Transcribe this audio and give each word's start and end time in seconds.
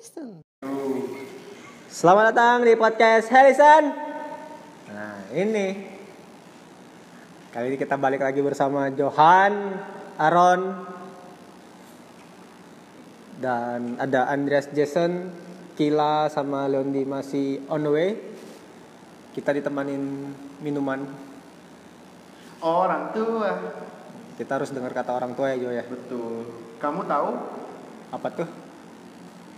Harrison. 0.00 0.40
Selamat 1.92 2.32
datang 2.32 2.64
di 2.64 2.72
podcast 2.72 3.28
Harrison. 3.28 3.92
Nah, 4.88 5.28
ini. 5.28 5.76
Kali 7.52 7.68
ini 7.68 7.76
kita 7.76 8.00
balik 8.00 8.24
lagi 8.24 8.40
bersama 8.40 8.88
Johan, 8.96 9.76
Aaron, 10.16 10.88
dan 13.44 14.00
ada 14.00 14.32
Andreas 14.32 14.72
Jason, 14.72 15.36
Kila 15.76 16.32
sama 16.32 16.64
Leondi 16.64 17.04
masih 17.04 17.60
on 17.68 17.84
the 17.84 17.92
way. 17.92 18.16
Kita 19.36 19.52
ditemanin 19.52 20.32
minuman. 20.64 21.04
Orang 22.64 23.12
tua. 23.12 23.52
Kita 24.40 24.64
harus 24.64 24.72
dengar 24.72 24.96
kata 24.96 25.12
orang 25.12 25.36
tua 25.36 25.52
ya 25.52 25.60
Jo 25.60 25.68
ya. 25.68 25.84
Betul. 25.84 26.48
Kamu 26.80 27.04
tahu 27.04 27.28
Apa 28.16 28.28
tuh? 28.32 28.69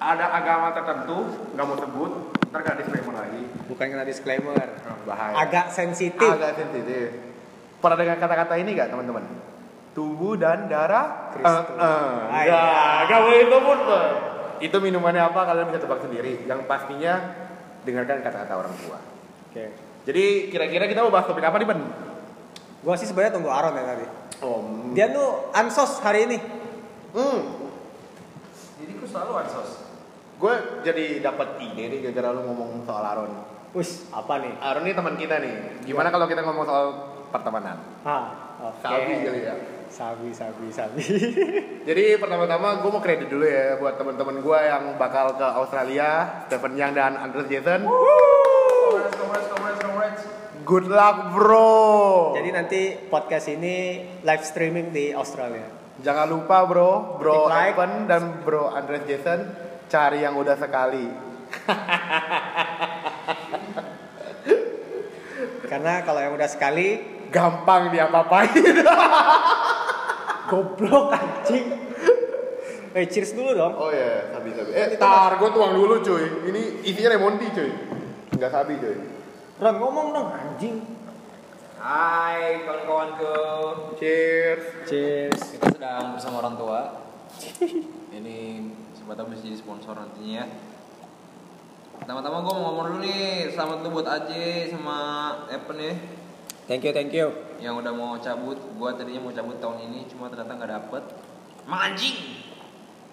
Ada 0.05 0.27
agama 0.33 0.71
tertentu 0.71 1.19
nggak 1.53 1.65
mau 1.65 1.77
sebut, 1.77 2.11
ntar 2.49 2.61
gak 2.61 2.77
disclaimer 2.79 3.15
lagi. 3.15 3.43
Bukan 3.67 3.85
kena 3.87 4.05
disclaimer. 4.05 4.69
bahaya. 5.03 5.35
Agak 5.37 5.67
sensitif. 5.69 6.23
Agak 6.23 6.55
sensitif. 6.55 7.11
Pernah 7.83 7.97
dengar 7.99 8.17
kata-kata 8.17 8.55
ini 8.55 8.71
gak 8.73 8.95
teman-teman? 8.95 9.27
Tubuh 9.93 10.39
dan 10.39 10.71
darah 10.71 11.35
Kristus. 11.35 11.67
Eh. 11.69 11.77
Ah, 11.77 12.31
Nggak, 12.31 12.47
iya. 12.47 13.05
nggak 13.05 13.21
boleh 13.21 13.41
sebut 13.45 13.81
Bang. 13.85 14.11
Itu 14.63 14.77
minumannya 14.79 15.23
apa 15.27 15.41
kalian 15.43 15.67
bisa 15.69 15.83
tebak 15.83 16.01
sendiri. 16.01 16.47
Yang 16.47 16.65
pastinya 16.65 17.15
dengarkan 17.83 18.23
kata-kata 18.23 18.55
orang 18.57 18.75
tua. 18.79 18.99
Oke. 19.51 19.65
Jadi 20.07 20.25
kira-kira 20.49 20.87
kita 20.87 21.03
mau 21.03 21.11
bahas 21.11 21.27
topik 21.27 21.43
apa 21.43 21.59
nih 21.59 21.69
Ben? 21.69 21.81
Gua 22.81 22.95
sih 22.95 23.05
sebenarnya 23.05 23.37
tunggu 23.37 23.51
Aaron 23.51 23.75
ya 23.75 23.85
tadi. 23.85 24.07
Oh, 24.43 24.59
Dia 24.95 25.07
tuh 25.11 25.51
ansos 25.53 25.99
hari 26.01 26.31
ini. 26.31 26.39
hmm. 27.13 27.41
Jadi 28.81 28.93
ku 28.97 29.05
selalu 29.05 29.33
ansos. 29.45 29.92
Gue 30.41 30.55
jadi 30.87 31.21
dapat 31.21 31.61
ide 31.61 31.89
nih 31.93 31.99
gara-gara 32.09 32.35
lu 32.37 32.49
ngomong 32.49 32.87
soal 32.87 33.05
Aaron. 33.05 33.33
Wis, 33.73 34.05
apa 34.13 34.37
nih? 34.41 34.53
Aaron 34.61 34.85
ini 34.85 34.95
teman 34.95 35.15
kita 35.17 35.41
nih. 35.41 35.85
Gimana 35.89 36.13
kalau 36.13 36.29
kita 36.29 36.45
ngomong 36.45 36.65
soal 36.69 36.87
pertemanan? 37.33 37.81
Ah, 38.05 38.57
oke. 38.61 38.85
Sabi 38.85 39.13
kali 39.25 39.41
ya. 39.49 39.55
Sabi, 39.93 40.29
sabi, 40.33 40.67
sabi. 40.73 41.05
Jadi 41.89 42.17
pertama-tama 42.17 42.81
gue 42.81 42.91
mau 42.93 43.05
kredit 43.05 43.29
dulu 43.29 43.45
ya 43.45 43.77
buat 43.77 44.01
teman-teman 44.01 44.41
gue 44.41 44.59
yang 44.65 44.97
bakal 44.97 45.37
ke 45.37 45.45
Australia, 45.45 46.41
Stephen 46.49 46.81
Yang 46.81 46.93
dan 46.97 47.13
Andrew 47.21 47.45
Jason. 47.45 47.85
Congrats, 47.85 49.17
congrats, 49.21 49.47
congrats, 49.53 49.81
congrats. 49.85 50.23
Good 50.63 50.87
luck 50.89 51.35
bro. 51.37 51.73
Jadi 52.39 52.51
nanti 52.55 52.81
podcast 53.11 53.51
ini 53.53 54.01
live 54.23 54.45
streaming 54.47 54.95
di 54.95 55.13
Australia. 55.13 55.81
jangan 56.03 56.25
lupa 56.25 56.65
bro, 56.65 57.21
bro 57.21 57.47
like. 57.47 57.77
Evan 57.77 58.09
dan 58.09 58.43
bro 58.43 58.73
Andreas 58.73 59.05
Jason 59.07 59.45
cari 59.93 60.25
yang 60.25 60.33
udah 60.41 60.57
sekali. 60.57 61.05
Karena 65.69 66.01
kalau 66.01 66.21
yang 66.25 66.33
udah 66.33 66.49
sekali 66.49 67.21
Gampang 67.33 67.89
dia 67.89 68.13
apain 68.13 68.53
goblok 70.53 71.17
anjing. 71.17 71.65
Eh, 72.93 73.09
cheers 73.09 73.33
dulu 73.33 73.57
dong. 73.57 73.73
Oh 73.73 73.89
iya, 73.89 74.29
sabi 74.29 74.53
sabi. 74.53 74.69
Eh, 74.77 75.01
tar 75.01 75.41
gue 75.41 75.49
tuang 75.49 75.73
dulu 75.73 76.05
cuy. 76.05 76.53
Ini 76.53 76.85
isinya 76.85 77.17
Remonti 77.17 77.49
cuy. 77.57 77.73
Enggak 78.37 78.53
sabi 78.53 78.77
cuy. 78.77 78.97
Ron 79.65 79.77
ngomong 79.81 80.07
dong 80.13 80.29
anjing. 80.29 80.85
Hai 81.81 82.69
kawan-kawanku. 82.69 83.97
Cheers. 83.97 84.85
Cheers. 84.85 85.41
Kita 85.57 85.73
sedang 85.73 86.21
bersama 86.21 86.45
orang 86.45 86.61
tua. 86.61 86.81
Ini 88.13 88.61
siapa 89.03 89.19
tahu 89.19 89.35
bisa 89.35 89.51
jadi 89.51 89.59
sponsor 89.59 89.99
nantinya. 89.99 90.47
Pertama-tama 91.99 92.39
gue 92.47 92.55
mau 92.55 92.63
ngomong 92.71 92.87
dulu 92.87 92.99
nih, 93.03 93.51
selamat 93.51 93.83
dulu 93.83 93.99
buat 93.99 94.07
Aje 94.15 94.71
sama 94.71 94.99
Evan 95.51 95.79
ya 95.83 95.95
Thank 96.71 96.87
you, 96.87 96.95
thank 96.95 97.11
you. 97.11 97.35
yang 97.59 97.75
udah 97.83 97.91
mau 97.91 98.15
cabut. 98.23 98.55
Gua 98.79 98.95
tadinya 98.95 99.27
mau 99.27 99.35
cabut 99.35 99.59
tahun 99.59 99.91
ini, 99.91 100.07
cuma 100.07 100.31
ternyata 100.31 100.55
nggak 100.55 100.71
dapet. 100.71 101.03
Manjing. 101.67 102.47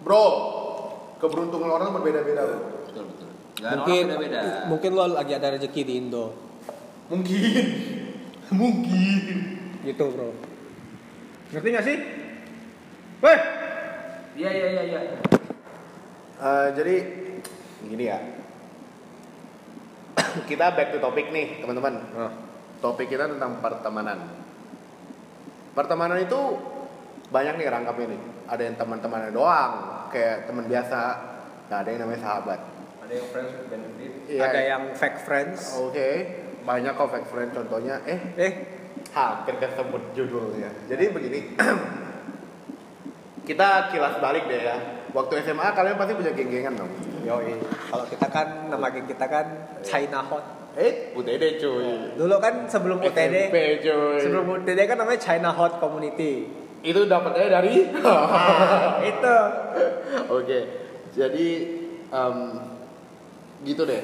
Bro, 0.06 0.25
keberuntungan 1.18 1.74
orang 1.74 1.90
berbeda-beda 1.97 2.46
bro. 2.46 2.86
Betul 2.86 3.03
betul. 3.09 3.30
Gak 3.58 3.69
mungkin 3.81 4.03
orang 4.06 4.22
beda-beda. 4.22 4.40
mungkin 4.69 4.90
lo 4.94 5.03
lagi 5.09 5.34
ada 5.34 5.47
rezeki 5.58 5.81
di 5.81 5.94
Indo. 5.97 6.25
Mungkin. 7.09 7.66
Mungkin. 8.62 9.38
Gitu, 9.81 10.06
Bro. 10.13 10.30
Ngerti 11.53 11.68
gak 11.74 11.86
sih? 11.86 11.97
Weh, 13.22 13.40
Iya 14.40 14.50
iya 14.56 14.68
iya 14.72 15.00
iya. 15.03 15.19
Eh, 16.39 16.67
jadi 16.72 16.95
gini 17.83 18.05
ya. 18.07 18.19
kita 20.50 20.72
back 20.72 20.95
to 20.95 21.03
topik 21.03 21.35
nih, 21.35 21.59
teman-teman. 21.59 22.00
Oh. 22.16 22.31
Topik 22.79 23.11
kita 23.11 23.27
tentang 23.27 23.59
pertemanan. 23.59 24.23
Pertemanan 25.75 26.16
itu 26.23 26.39
banyak 27.27 27.59
nih 27.59 27.67
rangkapnya 27.67 28.16
nih. 28.16 28.22
Ada 28.47 28.61
yang 28.72 28.75
teman-temannya 28.79 29.31
doang, 29.35 29.73
kayak 30.16 30.47
teman 30.47 30.63
biasa. 30.72 31.01
Nah, 31.67 31.77
ada 31.83 31.89
yang 31.91 32.07
namanya 32.07 32.22
sahabat. 32.23 32.59
Ada 33.03 33.13
yang 33.19 33.27
friends 33.35 33.51
with 33.59 33.67
benefit. 33.67 34.11
Iya. 34.31 34.41
Ada 34.47 34.61
yang 34.63 34.83
fake 34.95 35.19
friends. 35.27 35.59
Oke, 35.75 36.09
banyak 36.63 36.91
kok 36.95 37.09
fake 37.19 37.27
friend 37.27 37.50
contohnya. 37.51 38.00
Eh, 38.07 38.19
Eh, 38.39 38.53
hampir 39.11 39.59
kesebut 39.59 40.16
judulnya. 40.16 40.71
Jadi 40.88 41.03
begini, 41.11 41.39
kita 43.47 43.91
kilas 43.91 44.23
balik 44.23 44.47
deh 44.47 44.63
ya. 44.63 44.99
Waktu 45.09 45.34
SMA 45.42 45.68
kalian 45.74 45.97
pasti 45.97 46.14
punya 46.14 46.31
geng-gengan 46.31 46.74
dong. 46.75 46.92
yoi. 47.22 47.58
Kalau 47.90 48.06
kita 48.06 48.28
kan 48.28 48.47
nama 48.70 48.88
geng 48.90 49.06
kita 49.06 49.25
kan 49.25 49.46
China 49.81 50.22
Hot. 50.24 50.46
Eh, 50.78 51.12
UTD 51.12 51.58
cuy. 51.58 52.14
Dulu 52.16 52.36
kan 52.38 52.70
sebelum 52.70 53.02
UTD, 53.02 53.50
SMP 53.50 53.58
cuy. 53.81 54.22
sebelum 54.22 54.46
UTD 54.56 54.80
kan 54.86 54.98
namanya 54.98 55.19
China 55.19 55.50
Hot 55.52 55.81
Community. 55.81 56.62
itu 56.80 57.03
dapatnya 57.03 57.59
dari 57.59 57.92
Ah, 58.00 59.03
itu. 59.12 59.38
Oke. 60.31 60.59
Jadi 61.12 61.48
em, 62.08 62.38
gitu 63.66 63.84
deh. 63.84 64.00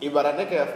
Ibaratnya 0.00 0.44
kayak 0.44 0.68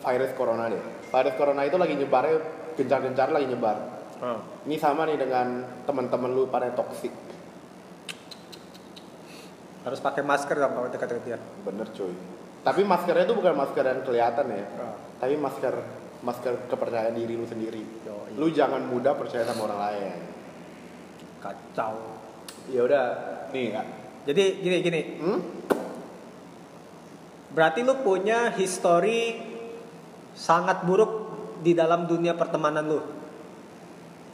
virus 0.00 0.32
corona 0.32 0.72
deh. 0.72 0.80
Virus 1.12 1.34
corona 1.36 1.68
itu 1.68 1.76
lagi 1.76 2.00
nyebarnya 2.00 2.40
gencar-gencar 2.76 3.28
lagi 3.28 3.44
nyebar. 3.44 3.76
Ah. 4.16 4.40
Ini 4.64 4.76
sama 4.80 5.04
nih 5.04 5.20
dengan 5.20 5.60
teman-teman 5.84 6.32
lu 6.32 6.48
pada 6.48 6.72
toksik. 6.72 7.12
Harus 9.86 10.02
pakai 10.02 10.26
masker 10.26 10.58
dong 10.58 10.74
kalau 10.74 10.88
dekat-dekat 10.90 11.22
dia. 11.22 11.38
Bener 11.62 11.86
cuy. 11.94 12.10
Tapi 12.66 12.82
maskernya 12.82 13.30
itu 13.30 13.34
bukan 13.38 13.54
masker 13.54 13.84
yang 13.86 14.02
kelihatan 14.02 14.46
ya. 14.50 14.66
Ah. 14.82 14.94
Tapi 15.22 15.38
masker 15.38 15.74
masker 16.26 16.66
kepercayaan 16.66 17.14
diri 17.14 17.38
lu 17.38 17.46
sendiri. 17.46 17.78
Yoi. 18.02 18.34
Lu 18.34 18.50
jangan 18.50 18.82
mudah 18.82 19.14
percaya 19.14 19.46
sama 19.46 19.70
orang 19.70 19.80
lain. 19.86 20.18
Kacau. 21.38 22.18
Ya 22.66 22.82
udah, 22.82 23.04
nih 23.54 23.70
Kak. 23.70 23.86
Jadi 24.26 24.44
gini 24.58 24.76
gini, 24.82 25.00
Hmm? 25.22 25.40
berarti 27.54 27.86
lu 27.86 28.02
punya 28.02 28.50
histori 28.58 29.38
sangat 30.34 30.82
buruk 30.82 31.30
di 31.62 31.78
dalam 31.78 32.10
dunia 32.10 32.34
pertemanan 32.34 32.84
lu. 32.90 33.00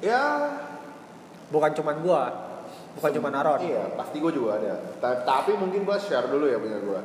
Ya, 0.01 0.49
Bukan 1.53 1.77
cuman 1.77 1.97
gua, 2.01 2.23
bukan 2.99 3.11
cuman 3.19 3.33
Aaron. 3.35 3.61
Iya, 3.63 3.85
pasti 3.97 4.17
gue 4.21 4.33
juga 4.33 4.61
ada. 4.61 4.75
Ta- 5.01 5.23
Tapi 5.25 5.57
mungkin 5.57 5.85
gue 5.85 5.97
share 5.99 6.29
dulu 6.29 6.49
ya 6.49 6.59
punya 6.61 6.79
gue. 6.79 7.01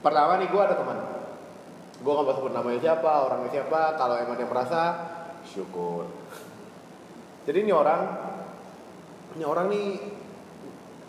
Pertama 0.00 0.40
nih 0.40 0.48
gue 0.48 0.62
ada 0.62 0.74
teman. 0.78 0.98
Gue 2.00 2.12
gak 2.16 2.24
mau 2.24 2.32
sebut 2.32 2.52
namanya 2.56 2.80
siapa, 2.80 3.12
orangnya 3.28 3.50
siapa. 3.52 4.00
Kalau 4.00 4.16
emang 4.16 4.36
dia 4.40 4.48
merasa, 4.48 4.82
syukur. 5.44 6.08
Jadi 7.44 7.58
ini 7.68 7.72
orang, 7.72 8.00
ini 9.36 9.44
orang 9.44 9.66
nih 9.68 9.86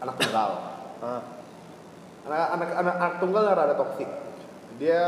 anak 0.04 0.16
tunggal. 0.20 0.50
Ah. 1.00 1.22
Anak 2.28 2.48
anak 2.54 2.70
anak, 2.78 2.96
anak 3.00 3.14
tunggal 3.24 3.44
rada 3.56 3.76
toksik. 3.80 4.10
Dia 4.78 5.00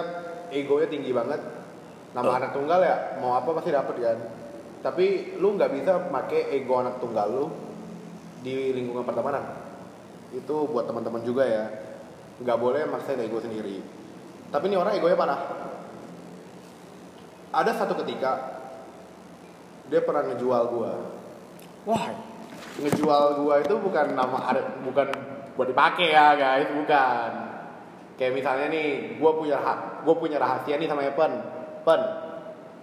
egonya 0.53 0.87
tinggi 0.87 1.11
banget. 1.11 1.41
Nama 2.13 2.31
anak 2.37 2.51
tunggal 2.53 2.79
ya 2.79 3.17
mau 3.19 3.33
apa 3.35 3.49
pasti 3.57 3.73
dapet 3.73 3.95
kan. 3.97 4.19
Tapi 4.83 5.39
lu 5.39 5.55
nggak 5.55 5.71
bisa 5.79 6.11
pakai 6.11 6.59
ego 6.59 6.75
anak 6.83 6.99
tunggal 6.99 7.27
lu 7.31 7.45
di 8.43 8.75
lingkungan 8.75 9.07
pertemanan. 9.07 9.63
Itu 10.35 10.67
buat 10.67 10.83
teman-teman 10.83 11.23
juga 11.23 11.47
ya. 11.47 11.65
Nggak 12.43 12.59
boleh 12.59 12.83
maksain 12.91 13.23
ego 13.23 13.39
sendiri. 13.39 13.79
Tapi 14.51 14.63
ini 14.67 14.75
orang 14.75 14.99
egonya 14.99 15.15
parah. 15.15 15.41
Ada 17.53 17.71
satu 17.79 17.95
ketika 18.03 18.59
dia 19.87 20.03
pernah 20.03 20.27
ngejual 20.27 20.63
gua. 20.67 20.91
Wah, 21.87 22.05
Ngejual 22.73 23.37
gua 23.37 23.61
itu 23.61 23.75
bukan 23.77 24.17
nama 24.17 24.49
ada 24.49 24.81
bukan 24.81 25.05
buat 25.53 25.69
dipakai 25.69 26.09
ya 26.09 26.33
guys, 26.33 26.69
bukan. 26.73 27.29
Kayak 28.17 28.33
misalnya 28.33 28.67
nih, 28.73 29.17
gua 29.21 29.37
punya 29.37 29.61
hak, 29.61 30.01
gua 30.01 30.15
punya 30.17 30.41
rahasia 30.41 30.81
nih 30.81 30.89
sama 30.89 31.05
Evan. 31.05 31.37
Pen, 31.85 32.01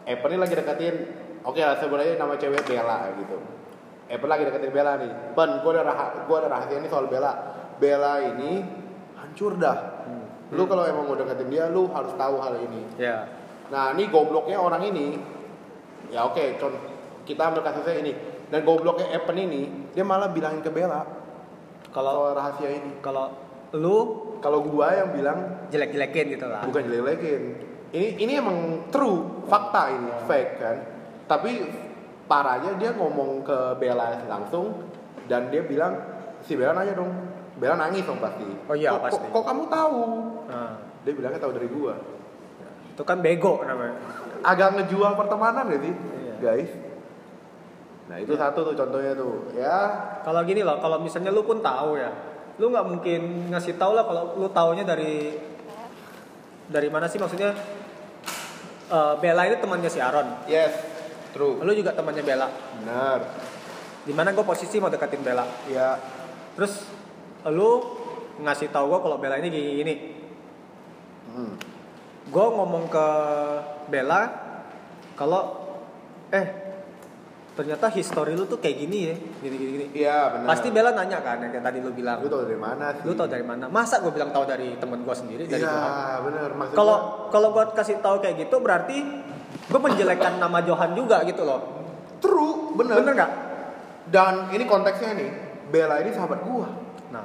Evan 0.06 0.31
ini 0.31 0.38
lagi 0.38 0.55
deketin, 0.55 0.96
oke 1.42 1.60
lah 1.60 1.76
sebenarnya 1.78 2.14
nama 2.16 2.34
cewek 2.37 2.62
Bella 2.64 3.10
gitu. 3.16 3.37
Evan 4.10 4.26
lagi 4.26 4.42
deketin 4.42 4.72
Bella 4.75 4.92
nih. 4.98 5.10
Pen, 5.38 5.50
gua 5.62 5.70
ada 5.78 5.82
rah 5.87 5.98
gua 6.26 6.37
ada 6.42 6.48
rahasia 6.50 6.82
nih 6.82 6.90
soal 6.90 7.06
Bella. 7.06 7.32
Bella 7.78 8.19
ini 8.20 8.60
hancur 9.14 9.54
dah. 9.54 9.78
Lu 10.50 10.66
kalau 10.66 10.82
emang 10.82 11.06
mau 11.06 11.14
deketin 11.14 11.46
dia, 11.46 11.70
lu 11.70 11.87
harus 11.94 12.10
tahu 12.19 12.42
hal 12.42 12.58
ini. 12.58 12.82
Ya. 12.98 13.31
Nah, 13.70 13.94
ini 13.94 14.10
gobloknya 14.10 14.58
orang 14.58 14.82
ini. 14.82 15.14
Ya 16.10 16.26
oke, 16.26 16.58
con- 16.58 16.75
kita 17.22 17.54
ambil 17.54 17.62
kasusnya 17.62 18.02
ini. 18.02 18.12
Dan 18.50 18.66
gobloknya 18.66 19.14
Evan 19.14 19.38
ini, 19.38 19.86
dia 19.94 20.02
malah 20.02 20.26
bilangin 20.26 20.58
ke 20.58 20.75
Bella 20.75 21.06
Kalau 21.94 22.34
rahasia 22.34 22.66
ini. 22.66 22.98
kalau 22.98 23.31
lu 23.70 24.26
Kalau 24.40 24.64
gua 24.66 24.90
yang 24.96 25.12
bilang 25.14 25.69
jelek-jelekin 25.70 26.34
gitu 26.34 26.46
lah. 26.50 26.64
bukan 26.66 26.82
jelek-jelekin. 26.82 27.43
Ini 27.94 28.08
ini 28.19 28.32
emang 28.34 28.88
true, 28.90 29.46
fakta 29.46 29.93
ini, 29.93 30.10
fake 30.26 30.52
kan. 30.58 30.76
Tapi 31.31 31.50
parahnya 32.27 32.75
dia 32.75 32.91
ngomong 32.91 33.47
ke 33.47 33.59
Bella 33.79 34.27
langsung 34.27 34.91
dan 35.31 35.47
dia 35.47 35.62
bilang 35.62 35.94
si 36.43 36.59
Bella 36.59 36.75
nanya 36.75 36.99
dong. 36.99 37.11
Bella 37.55 37.79
nangis 37.79 38.03
dong 38.03 38.19
pasti. 38.19 38.50
Oh 38.67 38.75
iya, 38.75 38.91
kok, 38.91 39.06
pasti. 39.06 39.23
Kok, 39.23 39.31
kok 39.31 39.44
kamu 39.47 39.62
tahu? 39.71 40.00
Nah, 40.50 40.73
Dia 41.00 41.12
bilangnya 41.15 41.38
tahu 41.38 41.53
dari 41.55 41.71
gua. 41.71 41.94
itu 42.91 43.06
kan 43.06 43.23
bego 43.23 43.62
namanya. 43.65 43.97
Agak 44.44 44.77
ngejual 44.77 45.17
pertemanan 45.17 45.73
gak 45.73 45.81
sih, 45.81 45.94
Iya. 45.94 46.35
guys? 46.37 46.71
Nah 48.11 48.17
itu 48.19 48.37
satu 48.37 48.61
tuh 48.61 48.75
contohnya 48.75 49.15
tuh. 49.15 49.49
Ya, 49.55 49.79
Kalau 50.21 50.43
gini 50.44 50.61
loh, 50.61 50.77
kalau 50.77 51.00
misalnya 51.00 51.31
lu 51.31 51.41
pun 51.41 51.62
tahu 51.62 51.97
ya, 51.97 52.11
lu 52.59 52.69
nggak 52.69 52.85
mungkin 52.85 53.21
ngasih 53.49 53.79
tahu 53.79 53.94
lah 53.94 54.05
kalau 54.05 54.37
lu 54.37 54.50
taunya 54.50 54.85
dari 54.85 55.32
dari 56.67 56.88
mana 56.91 57.06
sih 57.06 57.17
maksudnya? 57.17 57.55
eh, 58.91 59.15
Bella 59.17 59.47
itu 59.47 59.56
temannya 59.56 59.88
si 59.88 59.97
Aaron. 59.97 60.27
yes, 60.44 60.89
true. 61.32 61.59
Lu 61.62 61.73
juga 61.73 61.94
temannya 61.94 62.25
Bella. 62.25 62.49
Benar. 62.81 63.21
Di 64.05 64.12
mana 64.17 64.32
gue 64.32 64.44
posisi 64.44 64.81
mau 64.81 64.88
deketin 64.88 65.23
Bella. 65.23 65.44
Ya, 65.69 66.00
Terus 66.56 66.85
lu 67.49 67.81
ngasih 68.41 68.69
tahu 68.73 68.85
gue 68.93 69.00
kalau 69.00 69.17
Bella 69.17 69.37
ini 69.41 69.49
gini 69.49 69.71
gini. 69.81 69.94
hmm. 71.32 71.53
Gue 72.31 72.47
ngomong 72.53 72.85
ke 72.93 73.06
Bella 73.88 74.29
kalau 75.17 75.56
eh 76.31 76.47
ternyata 77.50 77.93
history 77.93 78.32
lu 78.38 78.49
tuh 78.49 78.56
kayak 78.56 78.77
gini 78.77 78.99
ya, 79.11 79.15
gini 79.44 79.56
gini 79.56 79.71
gini. 79.77 79.87
Iya 79.93 80.19
benar. 80.32 80.49
Pasti 80.49 80.69
Bella 80.73 80.91
nanya 80.97 81.19
kan 81.21 81.44
yang 81.44 81.65
tadi 81.65 81.79
lu 81.81 81.93
bilang. 81.93 82.25
Lu 82.25 82.29
tau 82.29 82.44
dari 82.44 82.56
mana 82.56 82.85
sih? 82.97 83.05
Lu 83.05 83.12
tau 83.12 83.29
dari 83.29 83.44
mana? 83.44 83.65
Masa 83.69 84.00
gue 84.00 84.12
bilang 84.15 84.32
tahu 84.32 84.44
dari 84.49 84.77
temen 84.81 85.05
gue 85.05 85.17
sendiri 85.17 85.44
dari? 85.44 85.61
Iya 85.61 86.21
benar. 86.25 86.49
Kalau 86.73 86.97
kalau 87.29 87.49
gue 87.53 87.65
kasih 87.77 88.00
tahu 88.00 88.21
kayak 88.25 88.49
gitu 88.49 88.56
berarti 88.65 88.99
gue 89.70 89.81
menjelekkan 89.81 90.43
nama 90.43 90.58
Johan 90.67 90.99
juga 90.99 91.22
gitu 91.22 91.46
loh. 91.46 91.78
true, 92.20 92.76
bener. 92.76 93.00
Bener 93.00 93.12
nggak? 93.17 93.32
Dan 94.11 94.50
ini 94.52 94.67
konteksnya 94.67 95.17
nih, 95.17 95.31
Bella 95.70 96.02
ini 96.02 96.11
sahabat 96.11 96.43
gua. 96.43 96.69
Nah, 97.14 97.25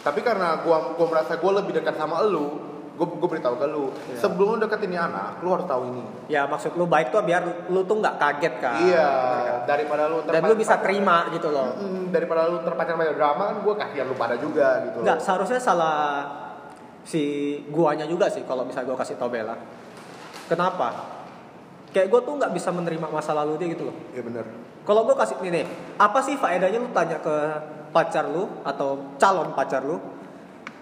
Tapi 0.00 0.24
karena 0.24 0.64
gua 0.64 0.96
gua 0.96 1.06
merasa 1.06 1.36
gua 1.36 1.60
lebih 1.60 1.76
dekat 1.76 1.94
sama 1.94 2.24
lu, 2.24 2.56
gua 2.96 3.06
gua 3.06 3.28
beritahu 3.28 3.54
ke 3.60 3.66
lu. 3.68 3.92
Iya. 4.10 4.26
Sebelum 4.26 4.56
lu 4.56 4.58
deketin 4.64 4.90
ini 4.90 4.98
anak, 4.98 5.44
lu 5.44 5.52
harus 5.52 5.68
tahu 5.68 5.92
ini. 5.92 6.02
ya 6.32 6.48
maksud 6.48 6.72
lu 6.74 6.88
baik 6.88 7.12
tuh 7.12 7.20
biar 7.20 7.68
lu 7.68 7.84
tuh 7.84 8.00
nggak 8.00 8.16
kaget 8.16 8.54
kan. 8.64 8.80
iya, 8.80 9.06
kan? 9.06 9.58
daripada 9.68 10.02
lu 10.08 10.24
Dan 10.24 10.40
lu 10.48 10.56
bisa 10.56 10.80
terima 10.80 11.28
gitu 11.36 11.52
loh. 11.52 11.76
Mm, 11.76 12.10
daripada 12.10 12.48
lu 12.48 12.64
terpacar 12.64 12.96
banyak 12.96 13.14
drama 13.20 13.42
kan 13.52 13.56
gua 13.60 13.74
kasihan 13.76 14.08
lu 14.08 14.16
pada 14.16 14.34
juga 14.40 14.88
gitu. 14.88 15.04
Nggak 15.04 15.18
seharusnya 15.20 15.60
salah 15.60 16.00
si 17.04 17.22
guanya 17.68 18.08
juga 18.08 18.28
sih 18.32 18.44
kalau 18.44 18.64
misalnya 18.64 18.92
gue 18.92 18.98
kasih 19.00 19.16
tau 19.16 19.32
Bella. 19.32 19.56
Kenapa? 20.50 21.06
Kayak 21.94 22.10
gue 22.10 22.20
tuh 22.26 22.34
nggak 22.34 22.50
bisa 22.50 22.74
menerima 22.74 23.06
masa 23.06 23.30
lalu 23.30 23.54
dia 23.62 23.70
gitu 23.70 23.86
loh. 23.86 23.96
Iya 24.10 24.26
bener. 24.26 24.42
Kalau 24.82 25.06
gue 25.06 25.14
kasih 25.14 25.38
nih 25.46 25.62
nih, 25.62 25.66
apa 25.94 26.18
sih 26.26 26.34
faedahnya 26.34 26.82
lu 26.82 26.90
tanya 26.90 27.22
ke 27.22 27.36
pacar 27.94 28.26
lu 28.26 28.50
atau 28.66 29.14
calon 29.14 29.54
pacar 29.54 29.86
lu, 29.86 30.02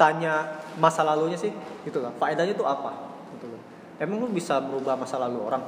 tanya 0.01 0.61
masa 0.81 1.05
lalunya 1.05 1.37
sih, 1.37 1.53
gitu 1.85 2.01
loh. 2.01 2.13
Faedahnya 2.17 2.57
tuh 2.57 2.65
apa? 2.65 2.97
Gitu 3.37 3.45
loh. 3.53 3.61
Emang 4.01 4.25
lu 4.25 4.33
bisa 4.33 4.57
merubah 4.61 4.97
masa 4.97 5.21
lalu 5.21 5.37
orang? 5.45 5.65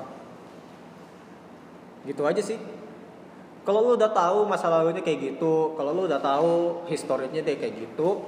Gitu 2.08 2.22
aja 2.24 2.40
sih. 2.40 2.56
Kalau 3.60 3.84
lu 3.84 4.00
udah 4.00 4.08
tahu 4.08 4.48
masa 4.48 4.72
lalunya 4.72 5.04
kayak 5.04 5.36
gitu, 5.36 5.76
kalau 5.76 5.92
lu 5.92 6.08
udah 6.08 6.20
tahu 6.20 6.88
historinya 6.88 7.44
dia 7.44 7.56
kayak 7.60 7.76
gitu, 7.76 8.24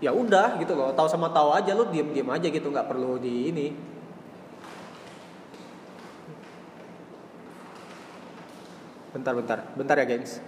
ya 0.00 0.12
udah 0.12 0.56
gitu 0.56 0.72
loh. 0.72 0.96
Tahu 0.96 1.08
sama 1.08 1.28
tahu 1.28 1.52
aja 1.52 1.76
lu 1.76 1.88
diem-diem 1.92 2.28
aja 2.32 2.48
gitu, 2.48 2.72
nggak 2.72 2.88
perlu 2.88 3.20
di 3.20 3.52
ini. 3.52 3.95
Bentar, 9.16 9.32
bentar, 9.32 9.58
bentar 9.72 9.96
ya, 9.96 10.04
gengs. 10.04 10.44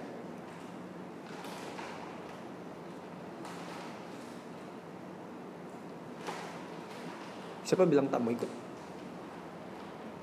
Siapa 7.64 7.88
bilang 7.88 8.12
tak 8.12 8.20
mau 8.20 8.28
ikut? 8.28 8.50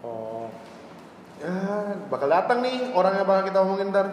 Oh, 0.05 0.45
Ya, 1.41 1.57
bakal 2.05 2.29
datang 2.29 2.61
nih 2.61 2.93
orang 2.93 3.17
yang 3.17 3.25
bakal 3.25 3.43
kita 3.49 3.59
omongin 3.65 3.89
ntar. 3.89 4.07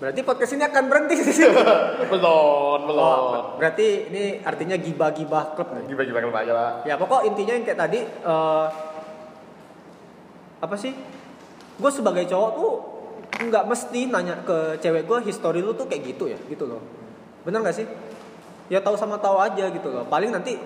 berarti 0.00 0.20
podcast 0.24 0.52
ini 0.56 0.64
akan 0.64 0.84
berhenti 0.88 1.14
sih. 1.20 1.48
belum, 2.12 2.80
Oh, 2.88 3.56
berarti 3.60 4.08
ini 4.12 4.40
artinya 4.40 4.80
gibah-gibah 4.80 5.52
klub. 5.52 5.76
Gimana 5.84 6.08
gimana 6.08 6.40
aja 6.40 6.52
lah. 6.56 6.70
Ya 6.88 6.96
pokok 6.96 7.28
intinya 7.28 7.52
yang 7.52 7.64
kayak 7.68 7.80
tadi 7.84 8.00
eh, 8.00 8.66
apa 10.60 10.76
sih? 10.80 10.96
Gue 11.76 11.90
sebagai 11.92 12.24
cowok 12.28 12.50
tuh 12.56 12.95
nggak 13.36 13.64
mesti 13.68 14.08
nanya 14.08 14.40
ke 14.46 14.80
cewek 14.80 15.04
gue 15.04 15.18
history 15.28 15.60
lu 15.60 15.76
tuh 15.76 15.84
kayak 15.84 16.02
gitu 16.16 16.30
ya, 16.32 16.38
gitu 16.48 16.64
loh. 16.64 16.80
Bener 17.44 17.60
nggak 17.60 17.76
sih? 17.76 17.86
Ya 18.72 18.80
tahu 18.82 18.96
sama 18.98 19.20
tahu 19.20 19.38
aja 19.38 19.68
gitu 19.70 19.88
loh. 19.92 20.08
Paling 20.08 20.32
nanti 20.32 20.56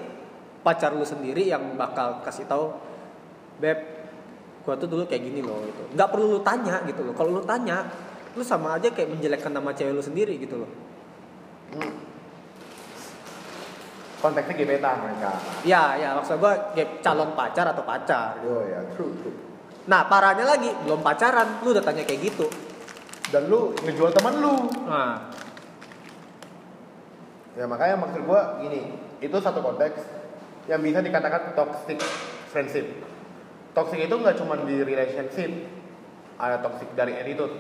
pacar 0.63 0.95
lu 0.95 1.03
sendiri 1.03 1.49
yang 1.49 1.75
bakal 1.75 2.23
kasih 2.23 2.47
tahu, 2.47 2.73
beb, 3.59 3.79
gue 4.65 4.75
tuh 4.77 4.89
dulu 4.89 5.03
kayak 5.11 5.23
gini 5.25 5.43
loh. 5.43 5.61
Gitu. 5.67 5.83
Nggak 5.99 6.09
perlu 6.09 6.39
lu 6.39 6.41
tanya 6.41 6.81
gitu 6.87 7.03
loh. 7.05 7.15
Kalau 7.17 7.41
lu 7.41 7.43
tanya, 7.43 7.85
lu 8.39 8.43
sama 8.47 8.79
aja 8.79 8.89
kayak 8.89 9.11
menjelekkan 9.11 9.51
nama 9.51 9.75
cewek 9.75 9.93
lu 9.93 10.03
sendiri 10.05 10.39
gitu 10.39 10.63
loh. 10.63 10.71
Hmm. 11.75 11.93
Konteksnya 14.21 14.53
gebetan 14.53 15.01
mereka. 15.01 15.33
Ya, 15.65 15.97
ya 15.97 16.13
maksud 16.13 16.37
gue 16.39 16.53
calon 17.01 17.33
pacar 17.33 17.73
atau 17.73 17.83
pacar. 17.83 18.37
Yo 18.45 18.63
ya, 18.69 18.85
true, 18.93 19.17
true. 19.25 19.50
Nah 19.89 20.05
parahnya 20.11 20.45
lagi 20.45 20.69
belum 20.85 21.01
pacaran, 21.01 21.65
lu 21.65 21.73
udah 21.73 21.85
tanya 21.85 22.05
kayak 22.05 22.35
gitu. 22.35 22.51
Dan 23.31 23.47
lu 23.49 23.73
ngejual 23.87 24.11
teman 24.13 24.43
lu. 24.43 24.69
Nah, 24.91 25.31
Ya 27.59 27.67
makanya 27.67 27.99
maksud 27.99 28.23
gua 28.25 28.63
gini, 28.63 28.95
itu 29.19 29.37
satu 29.43 29.59
konteks 29.59 29.99
yang 30.71 30.79
bisa 30.81 31.03
dikatakan 31.03 31.59
toxic 31.59 31.99
friendship. 32.49 32.87
Toxic 33.75 34.07
itu 34.07 34.15
nggak 34.15 34.39
cuma 34.39 34.55
di 34.63 34.81
relationship, 34.87 35.51
ada 36.39 36.63
toxic 36.63 36.89
dari 36.95 37.19
attitude. 37.19 37.53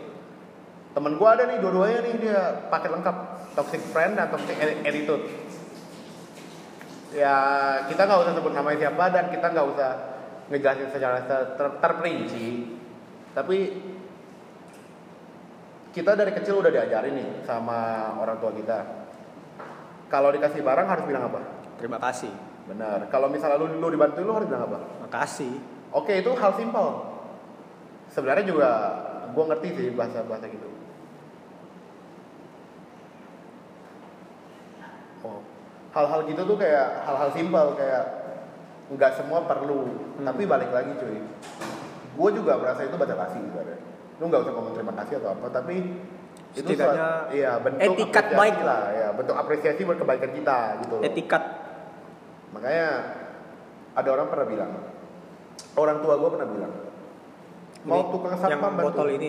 Temen 0.95 1.19
gua 1.19 1.35
ada 1.35 1.50
nih 1.50 1.59
dua-duanya 1.59 2.07
nih 2.07 2.15
dia 2.23 2.41
paket 2.71 2.91
lengkap, 2.97 3.17
toxic 3.59 3.83
friend 3.91 4.15
dan 4.15 4.31
toxic 4.31 4.55
atti- 4.57 4.81
attitude. 4.87 5.25
Ya 7.11 7.35
kita 7.91 8.07
nggak 8.07 8.21
usah 8.25 8.35
sebut 8.39 8.55
namanya 8.55 8.87
siapa 8.87 9.05
dan 9.11 9.35
kita 9.35 9.47
nggak 9.50 9.67
usah 9.75 9.91
ngejelasin 10.50 10.90
secara 10.90 11.25
ter- 11.25 11.54
ter- 11.54 11.78
terperinci. 11.78 12.47
Tapi 13.30 13.57
kita 15.95 16.19
dari 16.19 16.35
kecil 16.35 16.59
udah 16.59 16.71
diajarin 16.71 17.14
nih 17.14 17.30
sama 17.47 18.12
orang 18.19 18.38
tua 18.38 18.54
kita 18.54 18.78
kalau 20.11 20.35
dikasih 20.35 20.66
barang 20.66 20.87
harus 20.90 21.04
bilang 21.07 21.30
apa? 21.30 21.40
terima 21.78 21.97
kasih. 21.97 22.28
Benar. 22.69 23.09
Kalau 23.09 23.33
misalnya 23.33 23.57
lu, 23.57 23.80
lu 23.80 23.88
dibantu 23.88 24.21
lu 24.21 24.37
harus 24.37 24.50
bilang 24.50 24.69
apa? 24.69 24.78
Makasih. 25.07 25.54
Oke, 25.97 26.21
itu 26.21 26.30
hal 26.37 26.52
simpel. 26.61 26.87
Sebenarnya 28.12 28.45
juga 28.45 28.69
gua 29.33 29.54
ngerti 29.54 29.69
sih 29.75 29.87
bahasa-bahasa 29.97 30.47
gitu. 30.50 30.69
Oh. 35.25 35.40
Hal-hal 35.97 36.28
gitu 36.28 36.42
tuh 36.45 36.59
kayak 36.61 37.07
hal-hal 37.09 37.30
simpel 37.33 37.75
kayak 37.80 38.20
nggak 38.91 39.13
semua 39.15 39.47
perlu, 39.47 39.87
Hmm. 40.19 40.27
tapi 40.27 40.43
balik 40.45 40.71
lagi 40.71 40.93
cuy. 40.97 41.19
Gue 42.13 42.31
juga 42.33 42.59
merasa 42.59 42.83
itu 42.83 42.95
baca 42.95 43.15
kasih 43.17 43.41
sebenarnya. 43.41 43.79
Lu 44.19 44.27
nggak 44.27 44.41
usah 44.43 44.53
ngomong 44.53 44.75
terima 44.75 44.93
kasih 44.99 45.15
atau 45.17 45.31
apa, 45.33 45.47
tapi 45.49 45.77
itu 46.51 46.67
Setidaknya 46.67 47.07
suat- 47.23 47.31
iya 47.31 47.53
bentuk 47.57 47.83
etikat 47.95 48.27
baik 48.33 48.59
lah, 48.61 48.83
ya 48.91 49.09
bentuk 49.13 49.33
apresiasi 49.33 49.81
buat 49.83 49.97
kebaikan 49.97 50.31
kita 50.33 50.59
gitu 50.81 50.95
loh. 50.99 51.03
Etikat. 51.03 51.43
Makanya 52.51 52.89
ada 53.93 54.09
orang 54.11 54.27
pernah 54.27 54.47
bilang, 54.49 54.71
orang 55.73 55.99
tua 56.01 56.15
gue 56.17 56.31
pernah 56.31 56.49
bilang, 56.49 56.73
mau 57.83 57.97
Ini, 57.97 58.11
tukang 58.11 58.33
yang 58.33 58.43
satpam 58.43 58.73
bantu. 58.75 58.87
botol 58.91 59.09
ini. 59.13 59.29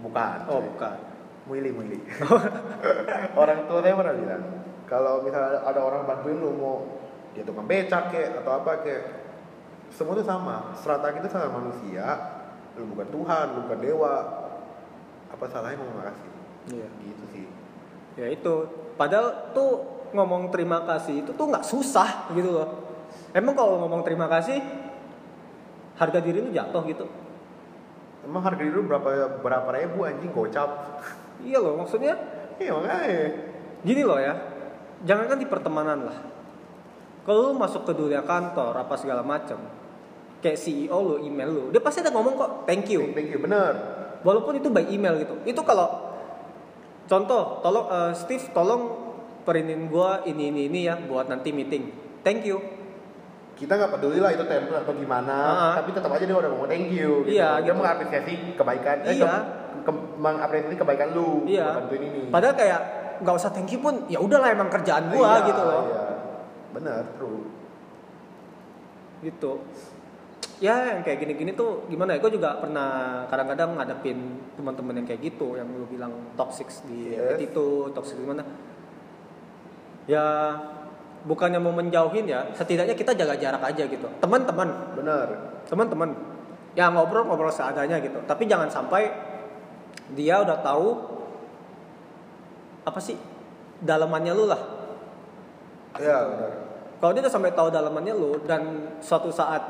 Bukan. 0.00 0.36
Oh 0.48 0.58
cuy. 0.58 0.66
bukan. 0.66 0.96
Muili 1.42 1.70
muili. 1.70 1.98
orang 3.36 3.66
tua 3.66 3.78
saya 3.78 3.94
pernah 3.94 4.14
bilang, 4.14 4.42
kalau 4.86 5.20
misalnya 5.20 5.60
ada 5.60 5.80
orang 5.80 6.02
bantuin 6.04 6.38
lu 6.38 6.50
mau 6.54 6.76
dia 7.32 7.42
tukang 7.42 7.64
becak 7.64 8.08
kek 8.08 8.36
atau 8.38 8.52
apa 8.60 8.80
kek, 8.80 9.02
semua 9.88 10.12
itu 10.14 10.24
sama. 10.24 10.76
Strata 10.76 11.10
kita 11.10 11.26
sama 11.26 11.60
manusia, 11.60 12.04
lu 12.76 12.92
bukan 12.92 13.08
Tuhan, 13.08 13.46
lu 13.52 13.60
bukan 13.66 13.80
dewa. 13.80 14.14
Apa 15.28 15.44
salahnya 15.48 15.80
ngomong 15.80 15.96
makasih? 15.98 16.28
Iya. 16.70 16.88
Gitu 17.00 17.24
sih. 17.32 17.46
ya 18.12 18.28
itu 18.28 18.54
padahal 18.94 19.56
tuh 19.56 19.80
ngomong 20.12 20.52
terima 20.52 20.84
kasih 20.84 21.24
itu 21.24 21.32
tuh 21.32 21.48
nggak 21.48 21.64
susah 21.64 22.28
gitu 22.36 22.52
loh 22.52 22.68
emang 23.32 23.56
kalau 23.56 23.80
ngomong 23.80 24.04
terima 24.04 24.28
kasih 24.28 24.60
harga 25.96 26.20
diri 26.20 26.44
lu 26.44 26.52
jatuh 26.52 26.84
gitu 26.84 27.08
Emang 28.20 28.44
harga 28.44 28.60
diri 28.60 28.68
lu 28.68 28.84
berapa 28.84 29.40
berapa 29.40 29.64
ribu 29.72 30.04
anjing 30.04 30.28
gocap? 30.28 31.00
iya 31.40 31.56
loh 31.56 31.80
maksudnya 31.80 32.12
Iya 32.60 32.76
makanya. 32.76 33.24
gini 33.80 34.02
loh 34.04 34.20
ya 34.20 34.36
jangankan 35.02 35.40
di 35.40 35.48
pertemanan 35.48 35.98
lah 36.04 36.16
kalau 37.22 37.40
lu 37.44 37.54
masuk 37.54 37.82
ke 37.82 37.92
dunia 37.92 38.20
kantor 38.20 38.74
apa 38.76 38.94
segala 38.94 39.22
macam 39.22 39.58
kayak 40.38 40.56
CEO 40.56 40.98
lu 40.98 41.16
email 41.20 41.48
lu 41.48 41.64
dia 41.68 41.78
pasti 41.78 42.00
ada 42.00 42.10
ngomong 42.10 42.34
kok 42.34 42.50
thank 42.64 42.86
you 42.86 43.10
Thank 43.12 43.28
you, 43.28 43.38
bener. 43.38 43.72
walaupun 44.20 44.56
itu 44.56 44.68
by 44.68 44.82
email 44.84 45.14
gitu 45.16 45.34
itu 45.44 45.60
kalau 45.60 46.10
contoh 47.04 47.60
tolong 47.60 47.86
eh, 47.88 48.12
Steve 48.12 48.46
tolong 48.50 48.82
perinin 49.42 49.86
gua 49.86 50.22
ini 50.22 50.48
ini 50.48 50.66
ini 50.66 50.80
ya 50.84 50.96
buat 50.96 51.26
nanti 51.26 51.50
meeting 51.50 51.90
thank 52.20 52.42
you 52.42 52.58
Kita 53.52 53.78
nggak 53.78 53.92
peduli 53.92 54.18
lah 54.18 54.32
itu 54.32 54.42
template 54.42 54.82
atau 54.82 54.90
gimana, 54.92 55.36
Ah. 55.38 55.72
tapi 55.78 55.94
tetap 55.94 56.10
aja 56.10 56.24
dia 56.24 56.34
udah 56.34 56.50
ngomong 56.50 56.66
thank 56.66 56.88
you. 56.90 57.22
Gitu. 57.22 57.36
Iya, 57.36 57.62
Dia 57.62 57.70
gitu. 57.70 57.78
mengapresiasi 57.78 58.32
kebaikan. 58.52 58.96
eh, 59.04 59.14
Iya. 59.14 59.28
ke- 59.28 59.46
ke- 59.86 60.06
mengapresiasi 60.18 60.74
kebaikan 60.74 61.08
lu. 61.12 61.46
iya 61.46 61.70
bantuin 61.76 62.02
ini. 62.02 62.20
padahal 62.26 62.54
kayak 62.56 62.80
nggak 63.22 63.34
usah 63.36 63.50
thank 63.50 63.70
you 63.70 63.78
pun 63.78 64.02
ya 64.08 64.18
udahlah 64.18 64.50
emang 64.50 64.66
kerjaan 64.66 65.06
gua 65.06 65.36
Iya, 65.36 65.46
gitu 65.46 65.62
loh 65.62 65.82
Iya. 65.84 66.01
Bener, 66.72 67.04
true. 67.16 67.44
gitu. 69.22 69.62
Ya 70.58 70.94
yang 70.94 71.06
kayak 71.06 71.22
gini-gini 71.22 71.54
tuh 71.54 71.86
gimana 71.86 72.14
ya? 72.14 72.18
Gue 72.18 72.34
juga 72.34 72.58
pernah 72.58 73.22
kadang-kadang 73.30 73.78
ngadepin 73.78 74.18
teman-teman 74.58 74.98
yang 74.98 75.06
kayak 75.06 75.22
gitu 75.22 75.54
yang 75.54 75.66
lu 75.70 75.86
bilang 75.86 76.10
toxic 76.34 76.66
di 76.86 77.14
Yes. 77.14 77.34
attitude 77.34 77.94
toxic 77.94 78.18
di 78.18 78.26
mana. 78.26 78.42
Ya 80.10 80.58
bukannya 81.22 81.62
mau 81.62 81.70
menjauhin 81.70 82.26
ya 82.26 82.50
setidaknya 82.54 82.98
kita 82.98 83.14
jaga 83.14 83.38
jarak 83.38 83.62
aja 83.62 83.86
gitu. 83.86 84.06
Teman-teman. 84.18 84.98
Bener. 84.98 85.28
teman-teman. 85.70 86.18
Ya 86.74 86.90
ngobrol-ngobrol 86.90 87.54
seadanya 87.54 88.02
gitu. 88.02 88.18
Tapi 88.26 88.50
jangan 88.50 88.66
sampai 88.66 89.06
dia 90.18 90.42
udah 90.42 90.58
tahu 90.62 90.98
apa 92.82 92.98
sih 92.98 93.14
dalamannya 93.78 94.34
lu 94.34 94.50
lah. 94.50 94.62
Iya, 95.98 96.16
bener. 96.26 96.61
Kalau 97.02 97.10
dia 97.10 97.26
udah 97.26 97.34
sampai 97.34 97.50
tahu 97.50 97.74
dalamannya 97.74 98.14
lu 98.14 98.38
dan 98.46 98.94
suatu 99.02 99.34
saat 99.34 99.60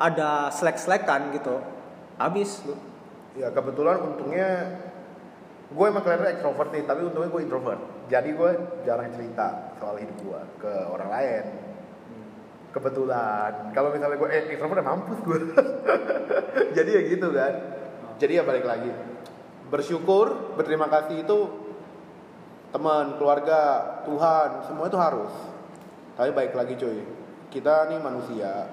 ada 0.00 0.48
selek-selekan 0.48 1.36
gitu 1.36 1.60
habis 2.16 2.64
lu 2.64 2.72
Ya 3.32 3.48
kebetulan 3.48 3.96
untungnya 4.04 4.76
gue 5.72 5.86
emang 5.88 6.04
kelihatannya 6.04 6.36
ekstrovert 6.36 6.68
nih, 6.68 6.84
tapi 6.84 7.00
untungnya 7.08 7.32
gue 7.32 7.42
introvert. 7.48 7.80
Jadi 8.12 8.28
gue 8.36 8.50
jarang 8.84 9.08
cerita 9.08 9.72
soal 9.80 9.96
hidup 9.96 10.16
gue 10.20 10.40
ke 10.60 10.72
orang 10.92 11.08
lain. 11.08 11.44
Kebetulan, 12.76 13.72
kalau 13.72 13.88
misalnya 13.92 14.20
gue 14.20 14.28
eh, 14.28 14.52
ekstrovert 14.52 14.84
ya 14.84 14.84
mampus 14.84 15.18
gue. 15.24 15.38
Jadi 16.76 16.90
ya 16.92 17.00
gitu 17.08 17.28
kan. 17.32 17.52
Jadi 18.20 18.32
ya 18.36 18.44
balik 18.44 18.68
lagi. 18.68 18.92
Bersyukur, 19.72 20.52
berterima 20.60 20.92
kasih 20.92 21.24
itu 21.24 21.38
teman, 22.68 23.16
keluarga, 23.16 23.60
Tuhan, 24.04 24.68
semua 24.68 24.92
itu 24.92 25.00
harus. 25.00 25.32
Tapi 26.12 26.30
baik 26.36 26.52
lagi 26.52 26.76
cuy, 26.76 27.00
kita 27.48 27.88
nih 27.88 27.96
manusia, 27.96 28.68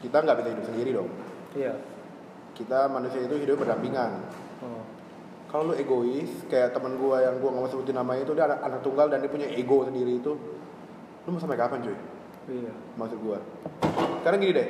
kita 0.00 0.24
nggak 0.24 0.36
bisa 0.40 0.48
hidup 0.56 0.64
sendiri 0.64 0.90
dong. 0.96 1.08
iya. 1.52 1.74
Kita 2.56 2.88
manusia 2.88 3.20
itu 3.20 3.36
hidup 3.36 3.60
berdampingan. 3.60 4.10
Oh. 4.64 4.80
kalau 5.52 5.70
lu 5.70 5.74
egois 5.76 6.32
kayak 6.48 6.72
temen 6.72 6.96
gua 6.96 7.20
yang 7.20 7.36
gua 7.38 7.52
nggak 7.52 7.62
mau 7.62 7.70
sebutin 7.70 7.92
namanya 7.92 8.24
itu 8.24 8.32
dia 8.32 8.48
anak, 8.48 8.60
anak 8.64 8.80
tunggal 8.80 9.06
dan 9.12 9.20
dia 9.20 9.28
punya 9.28 9.46
ego 9.52 9.84
sendiri 9.84 10.16
itu 10.16 10.32
lu 10.32 11.28
mau 11.28 11.36
sampai 11.36 11.60
kapan 11.60 11.84
cuy? 11.84 11.96
Iya. 12.48 12.72
Maksud 12.96 13.18
gua. 13.20 13.38
Sekarang 14.24 14.40
gini 14.40 14.56
deh. 14.56 14.68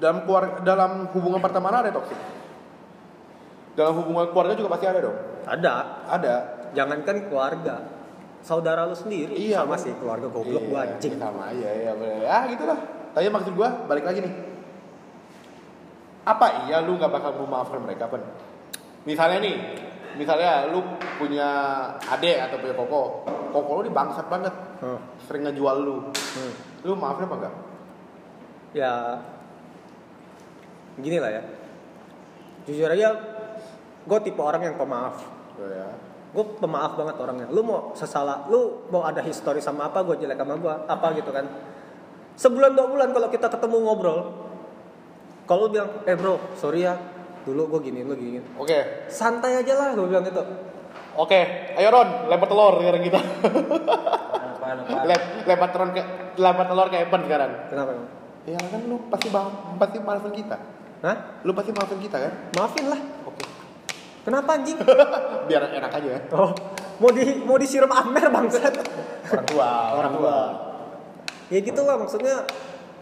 Dalam 0.00 0.24
keluarga 0.24 0.64
dalam 0.64 1.12
hubungan 1.12 1.44
pertemanan 1.44 1.84
ada 1.84 1.92
toksik? 1.92 2.16
Dalam 3.76 3.94
hubungan 4.00 4.32
keluarga 4.32 4.56
juga 4.56 4.72
pasti 4.72 4.86
ada 4.88 5.00
dong? 5.04 5.18
Ada. 5.44 5.74
Ada. 6.08 6.34
Jangankan 6.72 7.16
keluarga 7.28 7.99
saudara 8.40 8.88
lu 8.88 8.96
sendiri 8.96 9.36
Iya, 9.36 9.62
sama 9.62 9.76
sih 9.76 9.92
keluarga 9.96 10.26
goblok 10.26 10.64
gua 10.66 10.84
Iya, 10.84 10.96
anjing. 10.96 11.14
sama 11.20 11.42
aja 11.52 11.68
ya 11.68 11.92
bener. 11.94 12.24
ah 12.24 12.44
gitulah. 12.48 12.78
Tapi 13.10 13.26
maksud 13.26 13.52
gua 13.54 13.68
balik 13.84 14.04
lagi 14.06 14.22
nih. 14.22 14.34
Apa 16.24 16.68
iya 16.68 16.84
lu 16.84 16.94
nggak 16.96 17.10
bakal 17.10 17.32
memaafkan 17.36 17.80
mereka 17.80 18.06
pen? 18.06 18.22
Misalnya 19.08 19.40
nih 19.40 19.56
misalnya 20.14 20.68
lu 20.68 20.82
punya 21.16 21.48
adik 22.02 22.36
atau 22.38 22.56
punya 22.60 22.74
koko 22.76 23.00
koko 23.50 23.70
lu 23.80 23.82
di 23.88 23.92
bangsat 23.92 24.26
banget. 24.28 24.54
Hmm. 24.80 24.96
sering 25.28 25.44
ngejual 25.44 25.76
lu. 25.84 25.96
Hmm. 26.08 26.52
lu 26.88 26.96
maafin 26.96 27.28
apa 27.28 27.36
enggak 27.36 27.54
ya 28.72 28.92
gini 30.96 31.20
lah 31.20 31.30
ya. 31.30 31.42
Jujur 32.64 32.88
aja 32.88 33.08
gue 34.00 34.18
tipe 34.24 34.40
orang 34.40 34.62
yang 34.64 34.76
pemaaf. 34.80 35.20
Oh, 35.60 35.68
ya 35.68 35.88
gue 36.30 36.44
pemaaf 36.62 36.94
banget 36.94 37.16
orangnya. 37.18 37.46
Lu 37.50 37.66
mau 37.66 37.90
sesalah 37.98 38.46
lu 38.46 38.86
mau 38.94 39.02
ada 39.02 39.18
histori 39.22 39.58
sama 39.58 39.90
apa 39.90 40.06
gue 40.06 40.22
jelek 40.22 40.38
sama 40.38 40.54
gue 40.58 40.74
apa 40.86 41.06
gitu 41.18 41.30
kan. 41.34 41.46
Sebulan 42.38 42.72
dua 42.72 42.86
bulan 42.86 43.08
kalau 43.10 43.28
kita 43.28 43.50
ketemu 43.50 43.76
ngobrol 43.82 44.18
kalau 45.44 45.66
lu 45.66 45.68
bilang 45.74 45.90
eh 46.06 46.14
bro 46.14 46.38
sorry 46.54 46.86
ya 46.86 46.94
dulu 47.42 47.76
gue 47.76 47.90
gini 47.90 48.06
lu 48.06 48.14
gini. 48.14 48.38
Oke. 48.56 49.10
Santai 49.10 49.58
aja 49.58 49.74
lah 49.74 49.88
gue 49.98 50.06
bilang 50.06 50.22
gitu. 50.22 50.42
Oke 51.18 51.74
ayo 51.74 51.88
Ron 51.90 52.30
lempar 52.30 52.48
telur 52.48 52.74
sekarang 52.78 53.02
kita? 53.02 53.20
Lem, 55.10 55.22
lempar 55.50 55.68
telur 55.74 55.90
ke 55.90 56.02
lempar 56.38 56.66
telur 56.70 56.86
ke 56.86 56.96
Evan 57.02 57.20
sekarang. 57.26 57.50
Kenapa 57.66 57.90
ya 58.46 58.56
kan 58.56 58.80
lu 58.86 58.96
pasti 59.10 59.28
bang 59.28 59.48
pasti 59.76 59.98
maafin 59.98 60.32
kita. 60.32 60.56
Hah? 61.00 61.16
lu 61.42 61.56
pasti 61.56 61.72
maafin 61.74 61.98
kita 61.98 62.16
kan? 62.22 62.32
Maafin 62.54 62.86
lah 62.92 63.00
kenapa 64.30 64.50
anjing? 64.54 64.78
Biar 65.50 65.62
enak 65.74 65.90
aja. 65.90 66.10
Oh 66.38 66.54
mau 67.02 67.10
di 67.10 67.42
mau 67.42 67.58
disiram 67.58 67.90
amer 67.90 68.30
bangsat. 68.30 68.74
Orang 69.34 69.46
tua 69.50 69.70
orang 69.98 70.12
tua. 70.14 70.36
Ya 71.50 71.58
gitu 71.58 71.82
lah 71.82 71.98
maksudnya 71.98 72.46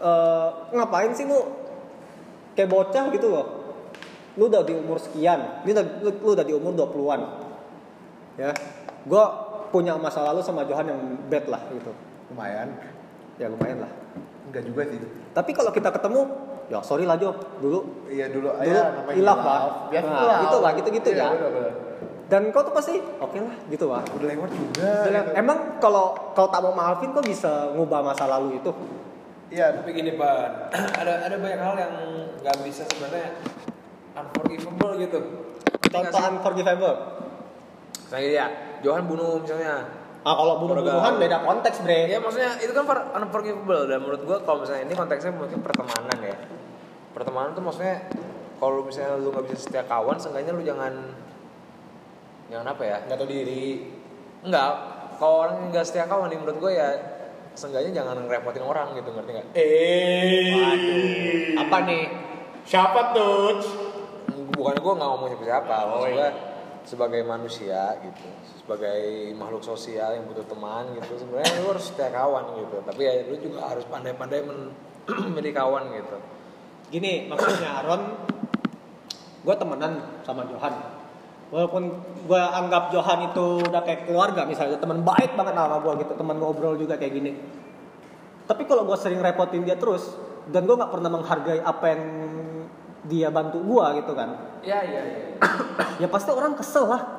eh, 0.00 0.48
ngapain 0.72 1.12
sih 1.12 1.28
lu? 1.28 1.52
Kayak 2.56 2.72
bocah 2.72 3.04
gitu 3.12 3.28
loh. 3.28 3.46
Lu 4.40 4.48
udah 4.48 4.64
di 4.64 4.72
umur 4.72 5.02
sekian 5.02 5.66
lu 5.66 5.74
udah, 5.74 5.84
lu, 6.00 6.10
lu 6.14 6.30
udah 6.32 6.46
di 6.46 6.54
umur 6.54 6.72
20-an 6.78 7.20
ya 8.38 8.54
gua 9.02 9.24
punya 9.74 9.98
masa 9.98 10.22
lalu 10.22 10.46
sama 10.46 10.62
Johan 10.62 10.88
yang 10.88 11.00
bad 11.28 11.44
lah 11.50 11.60
gitu. 11.74 11.92
Lumayan. 12.32 12.72
Ya 13.36 13.50
lumayan 13.50 13.84
lah. 13.84 13.92
Enggak 14.48 14.64
juga 14.64 14.86
sih. 14.88 14.96
Tapi 15.34 15.50
kalau 15.52 15.74
kita 15.74 15.92
ketemu 15.92 16.24
ya 16.68 16.78
sorry 16.78 17.02
lah 17.02 17.16
Jo 17.16 17.32
dulu 17.58 18.06
iya 18.06 18.28
dulu 18.28 18.48
Dulu 18.50 18.60
ya, 18.62 19.08
hilaf. 19.10 19.38
Pak. 19.38 19.60
biasa 19.88 20.06
Nah, 20.06 20.40
gitu 20.42 20.56
lah, 20.58 20.70
gitu-gitu 20.74 21.08
Iya, 21.10 21.18
ya. 21.18 21.28
bener-bener. 21.32 21.72
dan 22.28 22.42
kau 22.48 22.60
tuh 22.60 22.72
pasti 22.72 22.92
oke 23.00 23.38
lah 23.38 23.56
gitu 23.66 23.86
lah 23.86 24.04
udah 24.06 24.26
lewat 24.28 24.50
juga 24.50 24.90
Bilang, 25.02 25.26
gitu. 25.26 25.32
emang 25.34 25.58
kalau 25.78 26.06
kau 26.32 26.44
tak 26.46 26.60
mau 26.60 26.70
maafin 26.70 27.08
kau 27.10 27.20
bisa 27.20 27.72
ngubah 27.72 28.00
masa 28.02 28.28
lalu 28.28 28.56
itu 28.56 28.68
iya 29.48 29.72
Tapi 29.72 29.90
gini 29.90 30.12
Pan, 30.12 30.68
ada 31.00 31.24
ada 31.24 31.36
banyak 31.36 31.56
hal 31.58 31.74
yang 31.74 31.94
nggak 32.38 32.56
bisa 32.62 32.84
sebenarnya 32.84 33.32
unforgivable 34.12 34.92
gitu. 34.98 35.18
Contoh 35.88 36.20
unforgivable 36.20 36.96
Misalnya 38.04 38.28
ya, 38.30 38.46
Johan 38.80 39.04
bunuh 39.04 39.40
misalnya. 39.40 39.97
Ah 40.20 40.34
kalau 40.34 40.58
bunuh-bunuhan 40.58 41.16
beda 41.16 41.36
konteks 41.40 41.80
bre 41.80 42.06
Ya 42.06 42.18
maksudnya 42.18 42.56
itu 42.56 42.70
kan 42.70 42.82
for- 42.82 43.08
unforgivable 43.12 43.84
dan 43.84 43.98
menurut 43.98 44.20
gua 44.22 44.36
kalau 44.40 44.62
misalnya 44.62 44.82
ini 44.82 44.92
konteksnya 44.92 45.30
mungkin 45.30 45.60
pertemanan 45.60 46.16
ya. 46.18 46.34
Pertemanan 47.10 47.52
tuh 47.52 47.60
maksudnya 47.60 48.00
kalau 48.56 48.80
misalnya 48.80 49.16
lu 49.16 49.28
nggak 49.28 49.44
bisa 49.46 49.54
setia 49.60 49.82
kawan, 49.82 50.16
seenggaknya 50.16 50.50
lu 50.50 50.60
jangan 50.60 50.92
jangan 52.48 52.66
apa 52.68 52.82
ya? 52.82 52.96
nggak 53.02 53.16
tahu 53.16 53.28
diri 53.28 53.96
Enggak, 54.40 54.70
kalau 55.16 55.44
orang 55.44 55.68
nggak 55.68 55.82
setia 55.82 56.04
kawan 56.04 56.26
nih 56.26 56.36
menurut 56.36 56.56
gue 56.60 56.70
ya 56.72 56.88
seenggaknya 57.52 57.90
jangan 57.92 58.14
ngerepotin 58.20 58.62
orang 58.62 58.92
gitu 58.94 59.08
ngerti 59.08 59.30
nggak? 59.32 59.46
eh 59.52 60.52
Apa 61.56 61.76
nih? 61.84 62.04
siapa 62.62 63.12
tuh 63.12 63.58
Bukan 64.50 64.74
gue 64.74 64.92
nggak 64.92 65.08
ngomong 65.08 65.28
siapa 65.28 65.44
siapa, 65.44 65.74
Oh, 65.86 66.02
maksud 66.02 66.12
iya. 66.12 66.28
sebagai 66.82 67.20
manusia 67.22 67.94
gitu, 68.00 68.24
sebagai 68.68 69.32
makhluk 69.32 69.64
sosial 69.64 70.12
yang 70.12 70.28
butuh 70.28 70.44
teman 70.44 70.92
gitu, 71.00 71.24
sebenarnya 71.24 71.64
lu 71.64 71.72
harus 71.72 71.88
setia 71.88 72.12
kawan 72.12 72.52
gitu. 72.60 72.76
Tapi 72.84 73.00
ya 73.00 73.12
lu 73.24 73.40
juga 73.40 73.64
harus 73.64 73.88
pandai-pandai 73.88 74.44
memilih 75.08 75.52
kawan 75.64 75.88
gitu. 75.96 76.18
gini 76.88 77.28
maksudnya 77.28 77.84
Aaron 77.84 78.16
gue 79.44 79.54
temenan 79.60 80.20
sama 80.24 80.44
Johan 80.48 80.72
walaupun 81.52 82.00
gue 82.24 82.40
anggap 82.40 82.88
Johan 82.92 83.28
itu 83.28 83.60
udah 83.60 83.84
kayak 83.84 84.08
keluarga 84.08 84.44
misalnya 84.48 84.80
teman 84.80 85.04
baik 85.04 85.36
banget 85.36 85.52
sama 85.56 85.84
gue 85.84 85.92
gitu 86.04 86.12
teman 86.16 86.36
ngobrol 86.40 86.80
juga 86.80 86.96
kayak 86.96 87.12
gini 87.12 87.32
tapi 88.48 88.64
kalau 88.64 88.88
gue 88.88 88.96
sering 88.96 89.20
repotin 89.20 89.68
dia 89.68 89.76
terus 89.76 90.16
dan 90.48 90.64
gue 90.64 90.76
nggak 90.80 90.92
pernah 90.92 91.12
menghargai 91.12 91.60
apa 91.60 91.84
yang 91.92 92.02
dia 93.04 93.28
bantu 93.28 93.60
gue 93.60 93.84
gitu 94.04 94.12
kan 94.16 94.30
Iya 94.64 94.80
iya 94.84 95.02
iya. 95.04 95.20
ya 96.04 96.08
pasti 96.08 96.32
orang 96.32 96.56
kesel 96.56 96.88
lah 96.88 97.17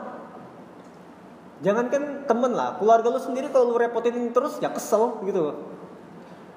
Jangankan 1.59 2.23
temen 2.23 2.51
lah, 2.51 2.79
keluarga 2.79 3.07
lu 3.09 3.19
sendiri 3.19 3.47
kalau 3.47 3.71
lu 3.71 3.77
repotin 3.77 4.31
terus 4.31 4.57
ya 4.57 4.71
kesel 4.71 5.19
gitu 5.23 5.39
loh. 5.41 5.55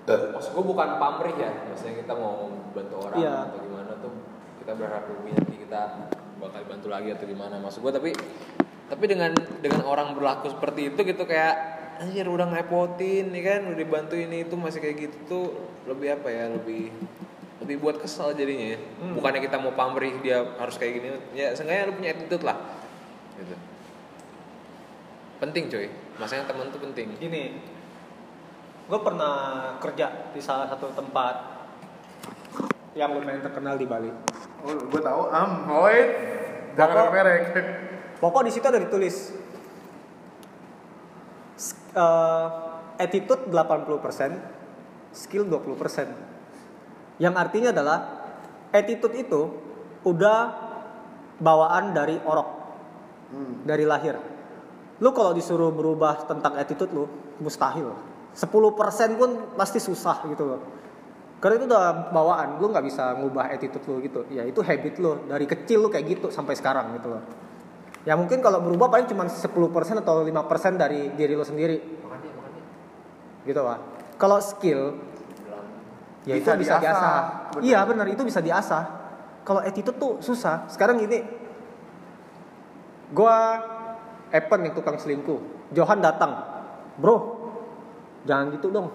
Maksud 0.05 0.51
gue 0.53 0.65
bukan 0.65 0.99
pamrih 0.99 1.35
ya, 1.35 1.51
maksudnya 1.65 1.95
kita 1.97 2.13
mau 2.13 2.47
bantu 2.71 2.95
orang 3.03 3.19
Iya. 3.19 3.35
atau 3.47 3.59
gimana 3.61 3.93
tuh 3.99 4.13
kita 4.59 4.73
berharap 4.75 5.05
lebih 5.09 5.31
nanti 5.33 5.55
kita 5.59 5.81
bakal 6.39 6.63
bantu 6.65 6.87
lagi 6.89 7.09
atau 7.11 7.23
gimana 7.25 7.55
maksud 7.57 7.81
gue 7.81 7.93
tapi 7.93 8.11
tapi 8.89 9.05
dengan 9.07 9.31
dengan 9.59 9.83
orang 9.85 10.11
berlaku 10.13 10.51
seperti 10.51 10.91
itu 10.91 11.01
gitu 11.01 11.23
kayak 11.23 11.55
anjir 11.99 12.27
udah 12.27 12.47
ngerepotin 12.47 13.31
nih 13.31 13.43
kan 13.45 13.61
udah 13.65 13.79
dibantu 13.79 14.15
ini 14.15 14.43
itu 14.43 14.55
masih 14.55 14.79
kayak 14.79 14.97
gitu 15.01 15.17
tuh 15.25 15.47
lebih 15.85 16.15
apa 16.15 16.29
ya 16.29 16.51
lebih 16.51 16.91
lebih 17.59 17.77
buat 17.79 17.99
kesel 17.99 18.33
jadinya 18.33 18.75
ya 18.75 18.79
Hmm. 18.99 19.15
bukannya 19.15 19.41
kita 19.41 19.57
mau 19.57 19.71
pamrih 19.71 20.19
dia 20.19 20.43
harus 20.57 20.75
kayak 20.75 20.93
gini 20.95 21.07
ya 21.33 21.51
seenggaknya 21.53 21.85
lu 21.85 21.95
punya 21.95 22.11
attitude 22.11 22.43
lah 22.43 22.59
gitu 23.37 23.55
penting 25.43 25.67
coy 25.67 25.91
masanya 26.17 26.47
teman 26.47 26.71
tuh 26.71 26.79
penting 26.79 27.19
Gini, 27.19 27.59
gue 28.87 29.01
pernah 29.03 29.35
kerja 29.77 30.31
di 30.31 30.39
salah 30.39 30.71
satu 30.71 30.95
tempat 30.95 31.35
yang 32.93 33.17
lumayan 33.17 33.41
terkenal 33.41 33.75
di 33.75 33.89
Bali. 33.89 34.13
Oh, 34.61 34.77
gue 34.77 35.01
tahu. 35.01 35.33
Am, 35.33 35.65
wait. 35.81 36.09
Jangan 36.77 36.93
Pokok- 36.95 37.13
merek. 37.17 37.43
Pokok 38.21 38.43
di 38.45 38.53
situ 38.53 38.63
ada 38.63 38.77
ditulis 38.77 39.33
eh, 41.93 42.47
attitude 42.99 43.49
80%, 43.49 44.37
skill 45.11 45.49
20%. 45.49 47.17
Yang 47.17 47.35
artinya 47.35 47.71
adalah 47.73 47.99
attitude 48.71 49.17
itu 49.19 49.41
udah 50.05 50.39
bawaan 51.37 51.93
dari 51.93 52.17
orok, 52.19 52.49
Hmm. 53.33 53.65
dari 53.65 53.85
lahir. 53.85 54.17
Lu 55.03 55.11
kalau 55.11 55.35
disuruh 55.35 55.75
berubah 55.75 56.23
tentang 56.31 56.55
attitude 56.55 56.95
lu, 56.95 57.11
mustahil. 57.43 57.91
10% 58.33 59.19
pun 59.19 59.31
pasti 59.59 59.83
susah 59.83 60.25
gitu 60.31 60.47
loh. 60.47 60.61
Karena 61.43 61.59
itu 61.59 61.67
udah 61.67 62.15
bawaan, 62.15 62.63
lu 62.63 62.71
nggak 62.71 62.87
bisa 62.87 63.19
ngubah 63.19 63.51
attitude 63.51 63.83
lu 63.91 63.99
gitu. 63.99 64.23
Ya 64.31 64.47
itu 64.47 64.63
habit 64.63 64.95
lu 65.03 65.27
dari 65.27 65.43
kecil 65.51 65.83
lu 65.83 65.91
kayak 65.91 66.07
gitu 66.07 66.27
sampai 66.31 66.55
sekarang 66.55 66.95
gitu 66.95 67.19
loh. 67.19 67.23
Ya 68.07 68.15
mungkin 68.15 68.39
kalau 68.39 68.63
berubah 68.63 68.87
paling 68.87 69.11
cuma 69.11 69.27
10% 69.27 69.43
atau 70.03 70.23
5% 70.23 70.31
dari 70.79 71.11
diri 71.19 71.35
lu 71.35 71.43
sendiri 71.43 71.83
makanya 72.03 72.31
makanya 72.39 72.63
gitu 73.43 73.63
lah. 73.67 73.79
Kalau 74.15 74.39
skill 74.39 75.03
ya 76.23 76.39
Bisa 76.39 76.55
itu 76.55 76.63
bisa 76.63 76.75
diasah, 76.79 76.79
diasah. 76.79 77.59
Iya 77.59 77.79
benar 77.91 78.07
itu 78.07 78.23
bisa 78.23 78.39
diasah. 78.39 78.85
Kalau 79.43 79.59
attitude 79.67 79.99
tuh 79.99 80.23
susah. 80.23 80.71
Sekarang 80.71 81.03
gini, 81.03 81.27
gua 83.11 83.59
Evan 84.33 84.65
yang 84.65 84.73
tukang 84.73 84.97
selingkuh, 84.97 85.69
Johan 85.77 86.01
datang, 86.01 86.41
bro, 86.97 87.17
jangan 88.25 88.49
gitu 88.57 88.73
dong. 88.73 88.89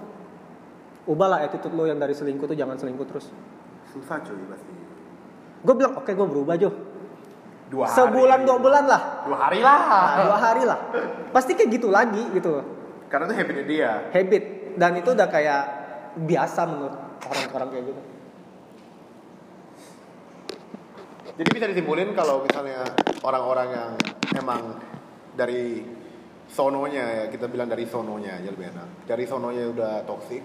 Ubahlah 1.07 1.45
attitude 1.45 1.77
lo 1.77 1.87
yang 1.87 2.01
dari 2.01 2.11
selingkuh 2.11 2.49
tuh 2.49 2.57
jangan 2.57 2.75
selingkuh 2.75 3.05
terus. 3.07 3.31
Susah 3.93 4.19
cuy 4.19 4.43
pasti. 4.51 4.73
Gue 5.63 5.73
bilang 5.77 5.95
oke 5.95 6.11
gue 6.11 6.27
berubah 6.27 6.55
Jo. 6.59 6.73
Dua 7.67 7.87
hari. 7.87 7.95
Sebulan 7.99 8.39
dua 8.47 8.57
bulan 8.59 8.83
lah, 8.87 9.01
Dua 9.27 9.37
hari 9.39 9.59
lah. 9.59 9.79
Nah, 9.87 10.23
dua 10.23 10.37
hari 10.39 10.63
lah. 10.63 10.79
Pasti 11.31 11.55
kayak 11.55 11.69
gitu 11.79 11.87
lagi 11.91 12.23
gitu. 12.35 12.63
Karena 13.07 13.27
itu 13.31 13.35
habitnya 13.39 13.65
dia. 13.67 13.91
Habit 14.11 14.43
dan 14.75 14.91
itu 14.99 15.09
udah 15.15 15.27
kayak 15.31 15.63
biasa 16.27 16.61
menurut 16.67 16.95
orang-orang 17.23 17.67
kayak 17.71 17.85
gitu. 17.91 18.01
Jadi 21.37 21.49
bisa 21.53 21.65
disimpulin 21.69 22.09
kalau 22.17 22.41
misalnya 22.41 22.81
orang-orang 23.21 23.67
yang 23.69 23.91
emang 24.41 24.61
dari 25.37 25.85
sononya 26.49 27.03
ya 27.03 27.25
kita 27.29 27.45
bilang 27.51 27.69
dari 27.69 27.85
sononya 27.85 28.41
aja 28.41 28.49
lebih 28.49 28.73
enak. 28.73 29.05
Dari 29.05 29.23
sononya 29.29 29.69
udah 29.69 29.93
toxic 30.09 30.41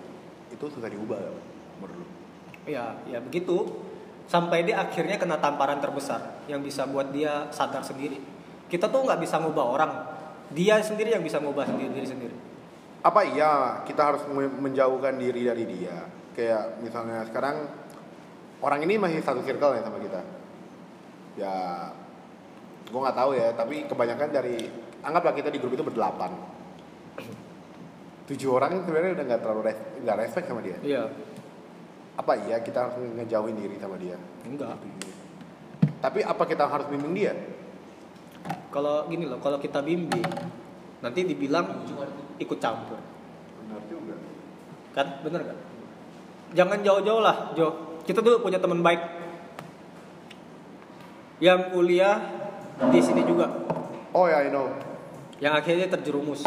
itu 0.52 0.64
susah 0.68 0.90
diubah 0.92 1.18
menurut 1.80 1.96
lu. 2.04 2.06
Ya, 2.68 3.00
ya 3.08 3.18
begitu. 3.18 3.88
Sampai 4.30 4.62
dia 4.62 4.78
akhirnya 4.78 5.18
kena 5.18 5.40
tamparan 5.42 5.82
terbesar 5.82 6.46
yang 6.46 6.62
bisa 6.62 6.86
buat 6.86 7.10
dia 7.10 7.50
sadar 7.50 7.82
sendiri. 7.82 8.20
Kita 8.70 8.86
tuh 8.86 9.02
nggak 9.02 9.18
bisa 9.18 9.42
ngubah 9.42 9.66
orang. 9.66 9.92
Dia 10.52 10.78
sendiri 10.84 11.16
yang 11.16 11.24
bisa 11.24 11.40
ngubah 11.42 11.66
sendiri 11.66 11.90
diri 11.90 12.08
sendiri. 12.08 12.36
Apa 13.02 13.26
iya 13.26 13.82
kita 13.82 14.14
harus 14.14 14.22
me- 14.30 14.52
menjauhkan 14.62 15.18
diri 15.18 15.42
dari 15.48 15.64
dia? 15.66 16.06
Kayak 16.32 16.80
misalnya 16.80 17.26
sekarang 17.28 17.66
orang 18.62 18.80
ini 18.86 18.94
masih 18.96 19.20
satu 19.20 19.42
circle 19.42 19.74
ya 19.74 19.82
sama 19.82 19.98
kita. 19.98 20.20
Ya, 21.36 21.54
gue 22.88 23.00
nggak 23.02 23.18
tahu 23.18 23.30
ya. 23.34 23.52
Tapi 23.58 23.90
kebanyakan 23.90 24.30
dari 24.32 24.70
anggaplah 25.02 25.34
kita 25.34 25.50
di 25.50 25.58
grup 25.58 25.74
itu 25.74 25.84
berdelapan. 25.84 26.30
Tujuh 28.30 28.48
orang 28.54 28.86
sebenarnya 28.86 29.18
udah 29.18 29.24
nggak 29.26 29.40
terlalu 29.42 29.62
res- 29.66 29.86
nggak 30.00 30.16
respect 30.22 30.46
sama 30.46 30.62
dia. 30.62 30.78
Iya. 30.80 31.02
Apa 32.16 32.32
iya 32.46 32.62
kita 32.62 32.88
harus 32.88 32.96
ngejauhin 33.18 33.58
diri 33.58 33.76
sama 33.82 33.98
dia? 33.98 34.16
Enggak. 34.46 34.78
Tapi 35.98 36.22
apa 36.22 36.42
kita 36.46 36.64
harus 36.70 36.86
bimbing 36.86 37.14
dia? 37.14 37.34
Kalau 38.72 39.06
gini 39.10 39.26
loh, 39.26 39.38
kalau 39.42 39.58
kita 39.58 39.82
bimbing 39.82 40.24
nanti 41.02 41.20
dibilang 41.26 41.82
ikut 42.38 42.58
campur. 42.62 42.98
Benar 43.62 43.82
juga. 43.90 44.14
Kan? 44.94 45.06
Bener 45.26 45.40
kan? 45.42 45.56
Jangan 46.52 46.78
jauh-jauh 46.84 47.22
lah, 47.22 47.52
Jo. 47.56 47.98
Kita 48.02 48.18
dulu 48.18 48.44
punya 48.50 48.58
teman 48.58 48.82
baik 48.82 49.02
yang 51.42 51.74
kuliah 51.74 52.22
di 52.90 53.00
sini 53.02 53.22
juga, 53.26 53.50
Oh 54.12 54.28
ya, 54.28 54.44
I 54.44 54.50
know. 54.52 54.68
Yang 55.42 55.58
akhirnya 55.58 55.90
terjerumus. 55.90 56.46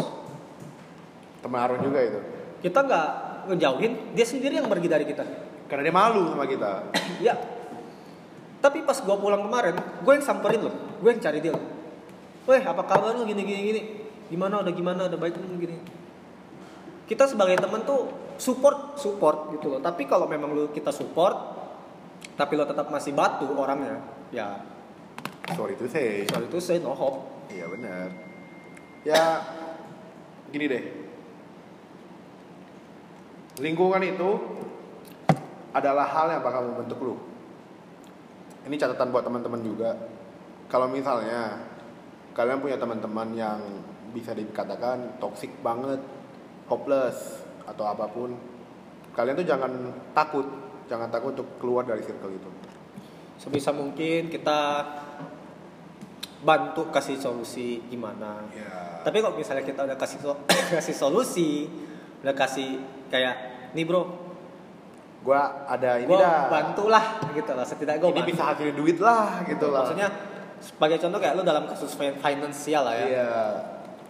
Teman 1.43 1.59
Arun 1.59 1.83
juga 1.83 1.99
itu. 1.99 2.19
Kita 2.63 2.79
nggak 2.79 3.07
ngejauhin, 3.51 4.15
dia 4.15 4.25
sendiri 4.25 4.55
yang 4.57 4.71
pergi 4.71 4.87
dari 4.87 5.03
kita. 5.03 5.23
Karena 5.67 5.91
dia 5.91 5.93
malu 5.93 6.31
sama 6.31 6.47
kita. 6.47 6.71
Ya. 7.27 7.35
Tapi 8.59 8.81
pas 8.81 8.97
gua 9.05 9.15
pulang 9.21 9.45
kemarin, 9.45 9.77
gue 9.77 10.13
yang 10.17 10.25
samperin 10.25 10.57
loh, 10.57 10.73
gue 10.97 11.09
yang 11.13 11.21
cari 11.21 11.37
dia. 11.37 11.53
loh. 11.53 11.63
Weh, 12.49 12.61
apa 12.61 12.81
kabar 12.81 13.13
lu 13.13 13.25
gini 13.29 13.45
gini 13.45 13.61
gini? 13.61 13.81
Gimana 14.29 14.65
udah 14.65 14.73
gimana 14.73 15.01
udah 15.05 15.19
baik 15.21 15.37
belum 15.37 15.57
gini? 15.61 15.77
Kita 17.05 17.29
sebagai 17.29 17.61
teman 17.61 17.85
tuh 17.85 18.09
support 18.41 18.97
support 18.97 19.53
gitu 19.53 19.77
loh. 19.77 19.79
Tapi 19.85 20.09
kalau 20.09 20.25
memang 20.25 20.49
lu 20.49 20.73
kita 20.73 20.89
support, 20.89 21.37
tapi 22.33 22.57
lo 22.57 22.65
tetap 22.65 22.89
masih 22.89 23.13
batu 23.13 23.45
orangnya, 23.53 24.01
ya 24.33 24.61
Sorry 25.53 25.77
itu 25.77 25.85
say. 25.85 26.25
soal 26.25 26.49
itu 26.49 26.57
saya 26.57 26.81
no 26.81 26.97
hope. 26.97 27.21
Iya 27.53 27.69
benar. 27.69 28.09
Ya 29.05 29.45
gini 30.49 30.65
deh. 30.65 30.83
Lingkungan 33.61 34.01
itu 34.01 34.29
adalah 35.71 36.09
hal 36.09 36.33
yang 36.33 36.41
bakal 36.41 36.73
membentuk 36.73 36.99
lu. 37.05 37.15
Ini 38.65 38.75
catatan 38.81 39.13
buat 39.13 39.21
teman-teman 39.21 39.61
juga. 39.61 39.93
Kalau 40.65 40.89
misalnya 40.89 41.61
kalian 42.33 42.59
punya 42.59 42.81
teman-teman 42.81 43.29
yang 43.37 43.59
bisa 44.09 44.33
dikatakan 44.33 45.21
toxic 45.21 45.53
banget, 45.61 46.01
hopeless 46.65 47.45
atau 47.69 47.85
apa 47.85 48.09
pun, 48.09 48.33
kalian 49.13 49.37
tuh 49.37 49.47
jangan 49.47 49.71
takut, 50.17 50.49
jangan 50.89 51.13
takut 51.13 51.37
untuk 51.37 51.61
keluar 51.61 51.85
dari 51.85 52.01
circle 52.01 52.33
itu. 52.33 52.49
Sebisa 53.37 53.69
mungkin 53.69 54.33
kita 54.33 54.81
bantu 56.41 56.89
kasih 56.89 57.15
solusi 57.15 57.79
gimana. 57.85 58.43
Ya. 58.51 59.01
Tapi 59.01 59.21
kalau 59.21 59.37
misalnya 59.37 59.63
kita 59.63 59.85
udah 59.85 59.95
kasih 59.95 60.19
so- 60.19 60.41
kasih 60.75 60.95
solusi, 60.95 61.69
udah 62.21 62.33
kasih 62.33 62.81
kayak 63.07 63.35
nih 63.71 63.85
bro, 63.85 64.03
Gua 65.25 65.65
ada 65.65 65.97
ini 65.97 66.05
gue 66.05 66.21
dah. 66.21 66.53
bantulah 66.53 67.05
gitu 67.33 67.49
lah. 67.49 67.65
Setidaknya 67.65 67.97
gue 67.97 68.13
ini 68.13 68.23
bisa 68.23 68.43
hasilin 68.45 68.77
duit 68.77 69.01
lah 69.01 69.41
gitu 69.43 69.73
lah. 69.73 69.81
Maksudnya 69.81 70.07
sebagai 70.61 71.01
contoh 71.01 71.17
kayak 71.17 71.33
lu 71.33 71.41
dalam 71.41 71.65
kasus 71.65 71.97
fin- 71.97 72.13
finansial 72.15 72.85
lah 72.85 72.93
ya. 72.93 73.05
Iya. 73.09 73.33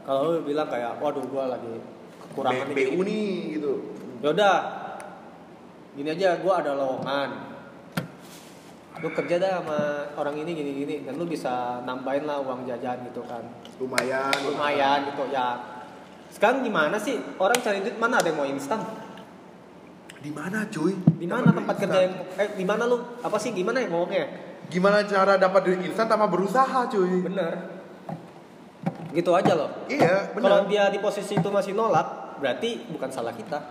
Kalau 0.03 0.35
lu 0.35 0.43
bilang 0.43 0.67
kayak, 0.67 0.99
waduh 0.99 1.23
gue 1.23 1.43
lagi 1.47 1.73
kekurangan 2.19 2.67
B-. 2.67 2.75
BU 2.75 2.99
nih 3.01 3.27
gitu. 3.55 3.73
Yaudah, 4.19 4.57
gini 5.95 6.09
aja 6.11 6.35
gue 6.35 6.53
ada 6.53 6.71
lowongan. 6.75 7.54
Lu 9.03 9.11
kerja 9.11 9.35
dah 9.35 9.51
sama 9.59 9.79
orang 10.15 10.35
ini 10.39 10.51
gini-gini. 10.55 10.95
Dan 11.03 11.19
lu 11.19 11.27
bisa 11.27 11.83
nambahin 11.83 12.23
lah 12.23 12.39
uang 12.39 12.63
jajan 12.63 13.03
gitu 13.07 13.21
kan. 13.27 13.43
Lumayan. 13.79 14.31
lumayan 14.47 15.11
gitu 15.11 15.27
ya. 15.31 15.59
Sekarang 16.31 16.63
gimana 16.63 16.95
sih? 16.99 17.19
Orang 17.39 17.59
cari 17.59 17.83
duit 17.83 17.99
mana? 17.99 18.19
Ada 18.19 18.31
yang 18.31 18.37
mau 18.39 18.47
instan? 18.47 18.79
Di 20.19 20.33
mana 20.33 20.65
cuy? 20.73 20.97
di 21.21 21.27
mana 21.29 21.53
tempat 21.53 21.75
kerja 21.85 21.99
yang 22.01 22.13
eh 22.33 22.49
di 22.57 22.65
mana 22.65 22.89
lu? 22.89 22.97
Apa 23.21 23.37
sih? 23.37 23.53
Gimana 23.53 23.77
ya 23.83 23.87
ngomongnya? 23.93 24.25
Gimana 24.73 25.05
cara 25.05 25.37
dapat 25.37 25.61
duit 25.69 25.79
instan 25.85 26.09
tanpa 26.09 26.25
berusaha 26.25 26.89
cuy? 26.89 27.21
bener. 27.29 27.53
Gitu 29.13 29.31
aja 29.31 29.53
loh. 29.53 29.69
Iya, 29.87 30.33
kalau 30.33 30.65
benar. 30.65 30.71
dia 30.71 30.83
di 30.91 30.99
posisi 30.99 31.37
itu 31.37 31.49
masih 31.53 31.71
nolak 31.77 32.41
berarti 32.41 32.89
bukan 32.89 33.09
salah 33.13 33.31
kita. 33.31 33.61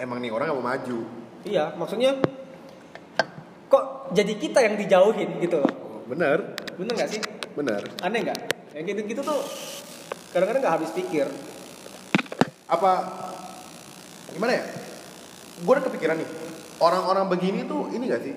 Emang 0.00 0.18
nih 0.24 0.32
orang 0.32 0.50
gak 0.50 0.56
mau 0.56 0.66
maju. 0.66 0.98
iya 1.40 1.72
maksudnya 1.76 2.20
jadi 4.10 4.32
kita 4.36 4.58
yang 4.62 4.74
dijauhin 4.78 5.38
gitu 5.38 5.62
loh. 5.62 6.04
Bener, 6.10 6.58
bener 6.74 6.92
nggak 6.98 7.10
sih? 7.10 7.20
Bener. 7.54 7.82
aneh 8.02 8.20
nggak? 8.26 8.38
Yang 8.74 8.84
gitu 8.94 9.00
gitu 9.14 9.20
tuh 9.26 9.40
kadang-kadang 10.34 10.62
nggak 10.62 10.74
habis 10.82 10.90
pikir. 10.94 11.26
Apa 12.70 12.92
gimana 14.34 14.52
ya? 14.54 14.64
Gue 15.62 15.72
udah 15.76 15.84
kepikiran 15.86 16.16
nih. 16.18 16.28
Orang-orang 16.80 17.28
begini 17.28 17.68
tuh 17.68 17.92
ini 17.92 18.08
gak 18.08 18.24
sih? 18.24 18.32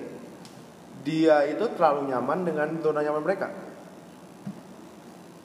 Dia 1.00 1.48
itu 1.48 1.64
terlalu 1.72 2.12
nyaman 2.12 2.44
dengan 2.44 2.68
zona 2.84 3.00
nyaman 3.00 3.22
mereka. 3.24 3.48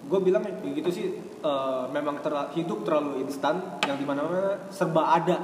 Gue 0.09 0.19
bilang 0.19 0.43
kayak 0.43 0.73
gitu 0.73 0.89
sih 0.91 1.05
eh, 1.21 1.83
memang 1.95 2.19
ter- 2.19 2.51
hidup 2.59 2.83
terlalu 2.83 3.23
instan 3.23 3.79
yang 3.87 3.95
di 3.95 4.03
mana-mana 4.03 4.67
serba 4.73 5.15
ada. 5.15 5.37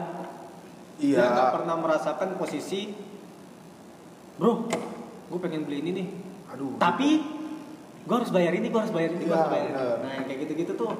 Iya. 0.95 1.19
dia 1.19 1.28
nggak 1.28 1.52
pernah 1.60 1.76
merasakan 1.76 2.30
posisi 2.39 2.88
bro 4.36 4.67
gue 5.26 5.39
pengen 5.41 5.65
beli 5.65 5.82
ini 5.82 5.91
nih. 5.91 6.08
Aduh. 6.54 6.78
Tapi 6.78 7.10
gue 8.06 8.15
harus 8.15 8.30
bayar 8.30 8.54
ini 8.54 8.67
gue 8.69 8.80
harus 8.80 8.93
bayar 8.93 9.12
ini 9.17 9.24
gue 9.26 9.34
Iya, 9.34 9.41
harus 9.41 9.52
bayar 9.52 9.67
ini 9.67 9.76
nah 9.76 10.12
yang 10.13 10.26
kayak 10.30 10.39
gitu-gitu 10.45 10.74
tuh. 10.78 10.91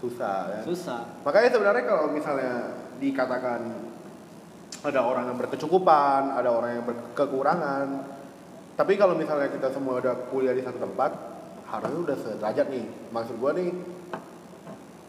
Susah 0.00 0.36
ya. 0.50 0.60
Susah. 0.64 1.00
Makanya 1.22 1.48
sebenarnya 1.52 1.84
kalau 1.84 2.04
misalnya 2.10 2.52
dikatakan 2.96 3.60
ada 4.82 5.00
orang 5.04 5.28
yang 5.28 5.38
berkecukupan 5.38 6.32
ada 6.32 6.48
orang 6.52 6.80
yang 6.80 6.84
berkekurangan 6.84 7.86
tapi 8.76 8.92
kalau 9.00 9.16
misalnya 9.16 9.48
kita 9.48 9.72
semua 9.72 10.00
udah 10.00 10.28
kuliah 10.28 10.52
di 10.52 10.60
satu 10.60 10.76
tempat 10.80 11.10
harusnya 11.68 12.00
udah 12.00 12.16
sederajat 12.16 12.66
nih. 12.72 12.86
Maksud 13.12 13.36
gue 13.36 13.50
nih 13.60 13.68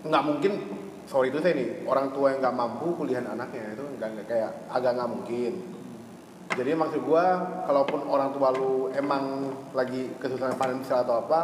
nggak 0.08 0.24
mungkin 0.24 0.52
sorry 1.08 1.32
itu 1.32 1.40
saya 1.40 1.56
nih 1.56 1.88
orang 1.88 2.12
tua 2.12 2.36
yang 2.36 2.40
nggak 2.44 2.56
mampu 2.56 2.96
kuliahan 2.96 3.28
anaknya 3.28 3.76
itu 3.76 3.84
nggak 4.00 4.28
kayak 4.28 4.52
agak 4.72 4.92
nggak 4.96 5.10
mungkin 5.10 5.54
jadi 6.56 6.72
maksud 6.80 7.04
gue 7.04 7.26
kalaupun 7.68 8.08
orang 8.08 8.32
tua 8.32 8.56
lu 8.56 8.88
emang 8.96 9.52
lagi 9.76 10.16
kesusahan 10.16 10.56
finansial 10.56 11.04
atau 11.04 11.28
apa 11.28 11.42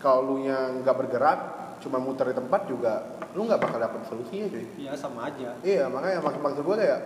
kalau 0.00 0.32
lu 0.32 0.36
yang 0.48 0.80
nggak 0.80 0.96
bergerak 0.96 1.38
cuma 1.84 2.00
muter 2.00 2.32
di 2.32 2.36
tempat 2.38 2.64
juga 2.70 3.18
lu 3.36 3.44
nggak 3.44 3.60
bakal 3.60 3.78
dapet 3.78 4.00
solusinya 4.08 4.46
cuy. 4.48 4.66
Ya 4.80 4.96
sama 4.96 5.28
aja. 5.28 5.52
Iya 5.60 5.86
makanya 5.92 6.24
maksud 6.24 6.40
maksud 6.40 6.62
gue 6.64 6.76
kayak 6.80 7.00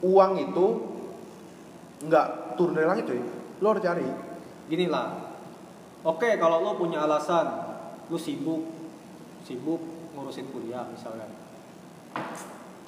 uang 0.00 0.32
itu 0.40 0.66
nggak 2.08 2.26
turun 2.56 2.74
dari 2.74 2.88
langit 2.88 3.04
cuy. 3.04 3.20
Lu 3.60 3.66
harus 3.68 3.84
cari. 3.84 4.08
Gini 4.66 4.88
lah. 4.88 5.36
Oke 6.00 6.40
kalau 6.40 6.64
lo 6.64 6.80
punya 6.80 7.04
alasan 7.04 7.46
lo 8.08 8.16
sibuk 8.16 8.64
sibuk 9.44 9.82
ngurusin 10.16 10.48
kuliah 10.48 10.88
misalnya. 10.88 11.28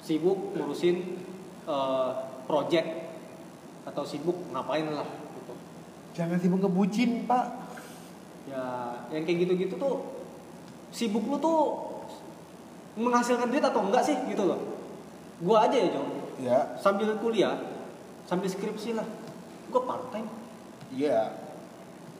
Sibuk 0.01 0.57
ngurusin 0.57 0.97
eh, 1.69 2.11
project 2.43 2.87
atau 3.83 4.03
sibuk 4.07 4.35
ngapain 4.55 4.87
lah 4.87 5.07
gitu. 5.39 5.53
Jangan 6.15 6.37
sibuk 6.39 6.59
ngebucin 6.63 7.27
pak. 7.27 7.45
Ya 8.47 8.63
yang 9.11 9.23
kayak 9.23 9.47
gitu-gitu 9.47 9.75
tuh 9.79 10.03
sibuk 10.91 11.23
lu 11.27 11.37
tuh 11.39 11.59
menghasilkan 12.99 13.49
duit 13.49 13.63
atau 13.63 13.81
enggak 13.83 14.03
sih 14.05 14.15
gitu 14.29 14.43
loh. 14.47 14.59
Gua 15.43 15.67
aja 15.67 15.75
ya 15.75 15.89
Jong. 15.91 16.09
Ya. 16.43 16.59
Sambil 16.79 17.15
kuliah 17.19 17.59
sambil 18.27 18.47
skripsi 18.47 18.95
lah. 18.95 19.07
Gua 19.71 19.83
part 19.83 20.11
time 20.11 20.27
iya. 20.93 21.33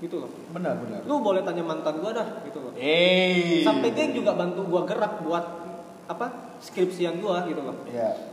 Gitu 0.03 0.19
loh. 0.19 0.31
Benar 0.51 0.79
benar. 0.83 0.99
Lu 1.07 1.23
boleh 1.23 1.43
tanya 1.47 1.63
mantan 1.63 1.99
gua 2.03 2.11
dah 2.11 2.27
gitu 2.43 2.59
loh. 2.59 2.73
Eh 2.75 3.63
sampai 3.63 3.95
dia 3.95 4.11
juga 4.11 4.35
bantu 4.35 4.67
gua 4.67 4.83
gerak 4.83 5.23
buat 5.23 5.45
apa 6.11 6.59
skripsian 6.59 7.23
gua 7.23 7.47
gitu 7.47 7.63
loh. 7.63 7.77
Iya 7.87 8.32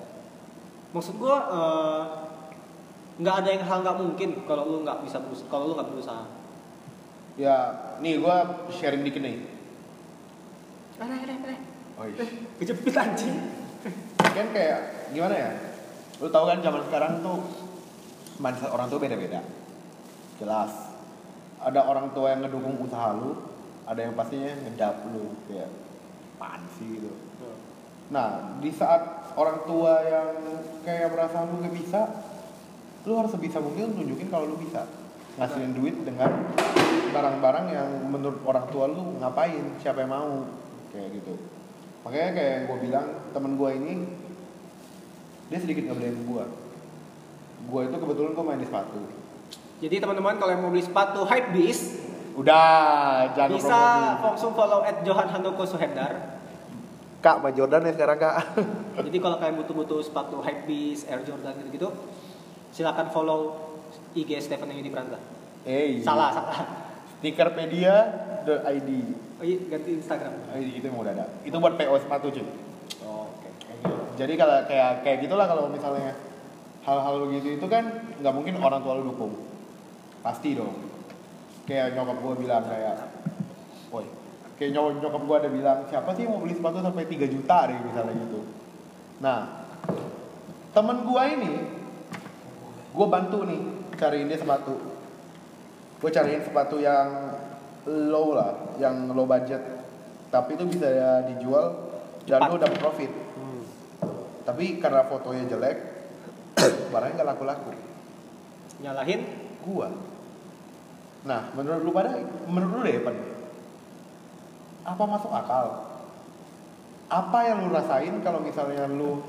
maksud 0.91 1.15
gua 1.19 1.37
eh, 1.51 2.03
nggak 3.21 3.35
ada 3.45 3.49
yang 3.53 3.65
hal 3.69 3.79
nggak 3.85 3.99
mungkin 4.01 4.31
kalau 4.49 4.65
lu 4.65 4.79
nggak 4.81 5.05
bisa 5.05 5.21
kalau 5.53 5.71
lu 5.71 5.75
nggak 5.77 5.91
berusaha. 5.93 6.25
Ya 7.37 7.57
nih 8.01 8.21
gue 8.21 8.37
sharing 8.73 9.05
dikit 9.05 9.21
nih. 9.21 9.45
Ada 11.01 11.15
ada 11.21 11.55
oh 12.01 12.05
iya. 12.09 12.25
Kejepit 12.61 12.97
anjing. 12.97 13.37
Kan 14.21 14.49
kayak 14.57 15.11
gimana 15.13 15.35
ya? 15.37 15.51
Lu 16.21 16.29
tahu 16.29 16.45
kan 16.49 16.65
zaman 16.65 16.83
sekarang 16.89 17.13
tuh 17.21 17.45
mindset 18.41 18.73
orang 18.73 18.89
tua 18.89 19.01
beda-beda. 19.01 19.41
Jelas. 20.41 20.73
Ada 21.61 21.85
orang 21.85 22.17
tua 22.17 22.33
yang 22.33 22.41
ngedukung 22.41 22.81
usaha 22.81 23.13
lu 23.13 23.37
ada 23.85 24.01
yang 24.01 24.17
pastinya 24.17 24.49
ngedap 24.65 25.05
lu 25.13 25.37
kayak 25.45 25.69
apaan 26.41 26.65
sih 26.81 26.89
gitu. 26.97 27.13
Nah 28.09 28.57
di 28.65 28.73
saat 28.73 29.20
orang 29.37 29.59
tua 29.67 30.03
yang 30.07 30.29
kayak 30.83 31.13
merasa 31.13 31.45
lu 31.47 31.61
gak 31.63 31.75
bisa 31.77 32.01
lu 33.09 33.17
harus 33.17 33.33
sebisa 33.33 33.59
mungkin 33.65 33.97
tunjukin 33.97 34.29
kalau 34.29 34.45
lu 34.45 34.57
bisa. 34.61 34.85
Ngasilin 35.41 35.73
duit 35.73 35.97
dengan 36.05 36.53
barang-barang 37.11 37.67
yang 37.73 37.91
menurut 38.13 38.45
orang 38.45 38.67
tua 38.69 38.85
lu 38.91 39.17
ngapain 39.23 39.81
siapa 39.81 40.05
yang 40.05 40.13
mau 40.13 40.45
kayak 40.93 41.17
gitu. 41.17 41.35
Makanya 42.05 42.31
kayak 42.37 42.51
yang 42.53 42.65
gue 42.69 42.79
bilang 42.85 43.07
temen 43.33 43.53
gue 43.57 43.71
ini 43.73 43.93
dia 45.51 45.59
sedikit 45.59 45.91
ngebelain 45.91 46.15
gue 46.15 46.45
gue 47.69 47.81
itu 47.93 47.97
kebetulan 48.01 48.31
gue 48.33 48.45
main 48.45 48.61
di 48.61 48.69
sepatu. 48.69 49.01
Jadi 49.81 49.97
teman-teman 49.97 50.37
kalau 50.37 50.51
yang 50.53 50.63
mau 50.65 50.73
beli 50.73 50.85
sepatu 50.85 51.25
hype 51.29 51.53
beast 51.57 52.01
udah 52.37 52.65
jangan 53.37 53.57
bisa 53.59 53.81
promosi. 53.81 54.25
langsung 54.25 54.53
follow 54.57 54.81
at 54.87 55.03
Johan 55.05 55.29
Handoko 55.29 55.65
Suhendar 55.67 56.40
kak 57.21 57.37
sama 57.41 57.51
Jordan 57.53 57.85
ya 57.85 57.93
sekarang 57.93 58.19
kak. 58.19 58.35
Jadi 59.07 59.19
kalau 59.21 59.37
kalian 59.37 59.57
butuh-butuh 59.65 60.01
sepatu 60.05 60.41
hype 60.41 60.65
beast 60.65 61.05
Air 61.09 61.21
Jordan 61.25 61.53
gitu-gitu 61.61 61.89
silakan 62.71 63.13
follow 63.13 63.41
IG 64.17 64.41
Stephen 64.41 64.73
Yudi 64.73 64.91
Pranta 64.91 65.21
eh 65.69 66.01
salah 66.01 66.33
salah. 66.33 66.57
Stickerpedia.id 67.21 68.91
oh 69.41 69.45
iya 69.45 69.57
ganti 69.69 69.91
Instagram. 70.01 70.33
Eh, 70.57 70.81
itu 70.81 70.85
yang 70.89 70.97
udah 70.97 71.13
ada 71.13 71.27
itu 71.45 71.57
buat 71.57 71.77
PO 71.77 71.95
sepatu 72.01 72.33
cuy. 72.33 72.45
Oh, 73.05 73.29
oke. 73.29 73.49
Jadi 74.17 74.33
kalau 74.41 74.65
kayak 74.65 75.05
kayak 75.05 75.19
gitulah 75.29 75.45
kalau 75.45 75.69
misalnya 75.69 76.17
hal-hal 76.85 77.15
begitu 77.29 77.61
itu 77.61 77.67
kan 77.69 78.09
nggak 78.21 78.35
mungkin 78.37 78.57
orang 78.61 78.81
tua 78.81 78.97
lu 78.97 79.13
dukung. 79.13 79.37
Pasti 80.25 80.57
dong. 80.57 80.77
Kayak 81.69 81.93
nyokap 81.97 82.17
gue 82.25 82.35
bilang 82.41 82.65
kayak 82.65 83.20
kayak 84.61 84.77
nyokap 84.77 85.01
nyokap 85.01 85.23
gue 85.25 85.37
ada 85.41 85.49
bilang 85.49 85.79
siapa 85.89 86.13
sih 86.13 86.29
yang 86.29 86.37
mau 86.37 86.45
beli 86.45 86.53
sepatu 86.53 86.85
sampai 86.85 87.09
3 87.09 87.33
juta 87.33 87.59
deh 87.65 87.81
misalnya 87.81 88.15
gitu. 88.29 88.41
Nah 89.25 89.39
temen 90.77 91.01
gue 91.01 91.23
ini 91.33 91.53
gue 92.93 93.07
bantu 93.09 93.49
nih 93.49 93.61
cariin 93.97 94.29
dia 94.29 94.37
sepatu. 94.37 94.77
Gue 95.97 96.11
cariin 96.13 96.45
sepatu 96.45 96.77
yang 96.77 97.09
low 97.89 98.37
lah 98.37 98.77
yang 98.77 99.09
low 99.17 99.25
budget. 99.25 99.65
Tapi 100.29 100.61
itu 100.61 100.69
bisa 100.69 101.25
dijual 101.33 101.97
dan 102.29 102.45
lu 102.53 102.61
dapat 102.61 102.77
profit. 102.77 103.09
Tapi 104.45 104.77
karena 104.77 105.09
fotonya 105.09 105.49
jelek 105.49 105.77
barangnya 106.93 107.17
nggak 107.17 107.29
laku-laku. 107.33 107.73
Nyalahin? 108.85 109.25
Gua. 109.65 109.89
Nah 111.25 111.49
menurut 111.57 111.81
lu 111.81 111.93
pada 111.97 112.13
menurut 112.45 112.77
lu 112.77 112.81
deh 112.85 113.01
Pan 113.01 113.40
apa 114.85 115.03
masuk 115.05 115.33
akal? 115.33 115.67
Apa 117.11 117.39
yang 117.47 117.67
lu 117.67 117.75
rasain 117.75 118.15
kalau 118.23 118.41
misalnya 118.41 118.87
lu 118.87 119.21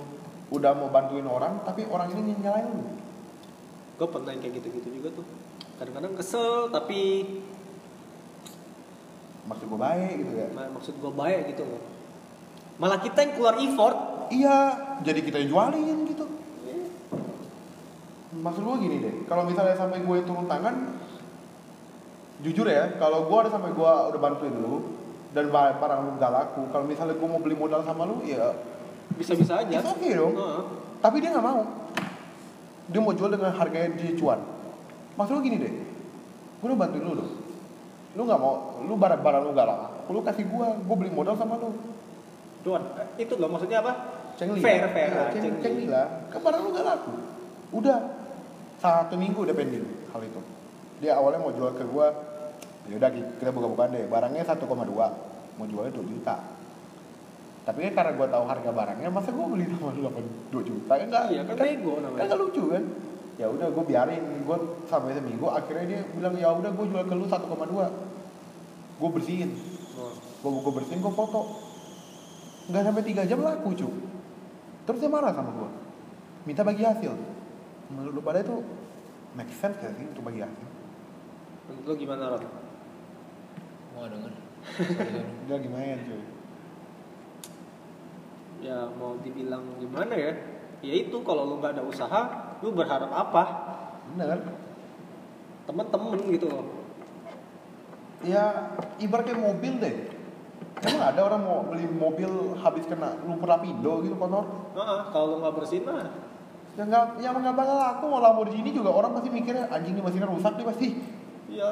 udah 0.52 0.76
mau 0.76 0.92
bantuin 0.92 1.26
orang 1.26 1.64
tapi 1.64 1.88
orang 1.88 2.12
ini 2.14 2.38
nyalain? 2.40 2.68
Lu 2.72 2.86
gue 4.02 4.08
pernah 4.10 4.34
kayak 4.34 4.54
gitu-gitu 4.62 4.90
juga 5.02 5.10
tuh. 5.14 5.26
Kadang-kadang 5.78 6.14
kesel 6.18 6.70
tapi 6.74 7.26
maksud 9.50 9.66
gua 9.70 9.80
baik 9.94 10.14
gitu 10.26 10.34
ya? 10.38 10.48
Ma- 10.54 10.72
maksud 10.74 10.94
gue 10.98 11.12
baik 11.14 11.58
gitu. 11.58 11.66
Loh 11.66 11.84
malah 12.82 12.98
kita 12.98 13.22
yang 13.22 13.34
keluar 13.38 13.56
effort. 13.62 13.98
Iya 14.34 14.58
jadi 15.06 15.20
kita 15.22 15.38
yang 15.44 15.50
jualin 15.54 15.98
gitu. 16.10 16.26
Maksud 18.32 18.62
gua 18.64 18.80
gini 18.80 18.98
deh 19.04 19.16
kalau 19.28 19.44
misalnya 19.46 19.76
sampai 19.76 20.02
gue 20.02 20.18
turun 20.24 20.48
tangan 20.48 20.98
jujur 22.42 22.66
ya 22.66 22.98
kalau 22.98 23.30
gua 23.30 23.46
udah 23.46 23.54
sampai 23.54 23.70
gua 23.76 24.10
udah 24.10 24.18
bantuin 24.18 24.56
lu 24.56 25.01
dan 25.32 25.48
ba- 25.48 25.76
barang 25.80 26.00
lu 26.04 26.12
gak 26.20 26.32
laku. 26.32 26.62
Kalau 26.72 26.86
misalnya 26.88 27.16
gua 27.16 27.30
mau 27.32 27.42
beli 27.42 27.56
modal 27.56 27.82
sama 27.88 28.04
lu 28.04 28.20
ya 28.24 28.52
bisa-bisa 29.16 29.64
aja. 29.64 29.76
It's 29.80 29.88
okay 29.88 30.16
dong. 30.16 30.36
Heeh. 30.36 30.64
tapi 31.02 31.18
dia 31.20 31.34
nggak 31.34 31.46
mau. 31.46 31.62
Dia 32.92 33.00
mau 33.00 33.14
jual 33.16 33.32
dengan 33.32 33.52
harganya 33.56 33.90
dia 33.96 34.12
cuan 34.20 34.40
maksud 35.16 35.38
lu 35.38 35.42
gini 35.44 35.58
deh. 35.60 35.74
Gue 36.62 36.68
udah 36.72 36.78
bantuin 36.78 37.04
lu 37.04 37.14
dong. 37.18 37.32
Lu 38.16 38.22
nggak 38.28 38.40
mau 38.40 38.80
lu 38.84 38.94
barang 38.96 39.22
barang 39.24 39.42
lu 39.44 39.52
gak 39.56 39.68
laku 39.68 40.10
lu 40.12 40.20
kasih 40.24 40.46
gua. 40.52 40.76
Gua 40.84 40.96
beli 41.00 41.12
modal 41.12 41.40
sama 41.40 41.56
lu. 41.56 41.72
Duan, 42.62 42.84
eh, 42.94 43.26
itu 43.26 43.34
loh 43.42 43.50
maksudnya 43.50 43.82
apa? 43.82 43.94
Cengli. 44.38 44.62
Fair 44.62 44.86
fair 44.94 45.10
lah, 45.10 45.34
ceng, 45.34 45.42
cengli. 45.42 45.62
cengli 45.66 45.86
lah. 45.90 46.30
Kan 46.30 46.40
barang 46.46 46.62
lu 46.62 46.70
gak 46.76 46.86
laku. 46.86 47.12
Udah. 47.74 48.00
Satu 48.82 49.14
minggu 49.14 49.46
udah 49.46 49.54
pending 49.54 49.86
hal 50.10 50.22
itu. 50.26 50.42
Dia 51.02 51.18
awalnya 51.18 51.42
mau 51.42 51.54
jual 51.54 51.74
ke 51.74 51.86
gua 51.86 52.14
ya 52.90 52.96
udah 52.98 53.10
kita 53.12 53.52
buka-bukaan 53.54 53.92
deh. 53.94 54.06
Barangnya 54.10 54.44
1,2 54.46 54.66
mau 55.60 55.66
jualnya 55.68 55.94
2 55.94 56.12
juta. 56.12 56.36
Tapi 57.62 57.78
kan 57.86 57.94
karena 57.94 58.12
gua 58.18 58.28
tahu 58.32 58.44
harga 58.50 58.70
barangnya 58.74 59.10
masa 59.14 59.30
gua 59.30 59.46
beli 59.54 59.70
sama 59.70 59.94
lu 59.94 60.10
8 60.10 60.50
2 60.50 60.70
juta? 60.70 60.94
Kan 60.98 61.08
enggak 61.14 61.24
Iya, 61.30 61.42
kan 61.46 61.56
bego 61.62 61.94
namanya. 62.02 62.22
kan 62.26 62.38
lucu 62.42 62.64
kan? 62.74 62.84
Ya 63.38 63.46
udah 63.50 63.68
gua 63.70 63.84
biarin. 63.86 64.24
Gua 64.46 64.58
sampai 64.90 65.14
seminggu 65.14 65.46
akhirnya 65.50 65.86
dia 65.86 66.02
bilang 66.18 66.34
ya 66.38 66.50
udah 66.50 66.72
gua 66.74 66.86
jual 66.90 67.04
ke 67.06 67.14
lu 67.14 67.26
1,2 67.30 67.90
gua 69.02 69.10
bersihin. 69.14 69.52
Gue 70.42 70.50
gue 70.58 70.74
bersihin 70.74 71.02
gue 71.06 71.14
foto. 71.14 71.42
Nggak 72.70 72.84
sampai 72.86 73.04
tiga 73.06 73.22
jam 73.30 73.46
laku 73.46 73.78
cu. 73.78 73.90
Terus 74.90 74.98
dia 74.98 75.12
marah 75.12 75.30
sama 75.34 75.54
gue 75.54 75.70
minta 76.50 76.66
bagi 76.66 76.82
hasil. 76.82 77.14
Menurut 77.94 78.14
lu 78.18 78.22
pada 78.26 78.42
itu 78.42 78.58
make 79.38 79.54
sense 79.54 79.78
gak 79.78 79.94
sih 79.94 80.06
untuk 80.10 80.26
bagi 80.26 80.42
hasil? 80.42 80.68
Menurut 81.70 81.86
lu 81.86 81.94
gimana 82.00 82.34
Ron? 82.34 82.42
Mau 83.92 84.06
denger. 84.08 84.32
lagi 85.52 85.70
main 85.70 85.98
cuy 86.06 86.22
Ya 88.62 88.86
mau 88.94 89.18
dibilang 89.20 89.66
gimana 89.82 90.14
ya? 90.14 90.32
Ya 90.82 90.94
itu 90.94 91.18
kalau 91.26 91.50
lu 91.50 91.58
nggak 91.58 91.78
ada 91.78 91.84
usaha, 91.84 92.22
lu 92.62 92.70
berharap 92.72 93.10
apa? 93.10 93.44
bener 94.12 94.38
Temen-temen 95.66 96.20
gitu 96.30 96.46
loh. 96.46 96.66
ya 98.22 98.70
ibarat 99.02 99.26
kayak 99.26 99.42
mobil 99.42 99.82
deh 99.82 99.96
emang 100.86 101.02
ada 101.02 101.26
orang 101.26 101.42
mau 101.42 101.66
beli 101.66 101.90
mobil 101.90 102.30
habis 102.54 102.86
kena 102.86 103.18
lumpur 103.26 103.50
lapindo 103.50 104.06
gitu 104.06 104.14
kotor 104.14 104.46
Nah, 104.78 105.10
kalau 105.10 105.26
lu 105.26 105.36
nggak 105.42 105.56
bersihin 105.58 105.90
mah 105.90 106.06
yang 106.78 106.86
nggak 106.86 107.06
yang 107.18 107.34
nggak 107.34 107.58
bakal 107.58 107.82
laku 107.82 108.06
mau 108.06 108.22
Lamborghini 108.22 108.70
juga 108.70 108.94
orang 108.94 109.18
pasti 109.18 109.34
mikirnya 109.34 109.74
anjing 109.74 109.98
ini 109.98 110.06
mesinnya 110.06 110.30
rusak 110.30 110.54
nih 110.54 110.66
pasti 110.70 110.88
iya 111.50 111.70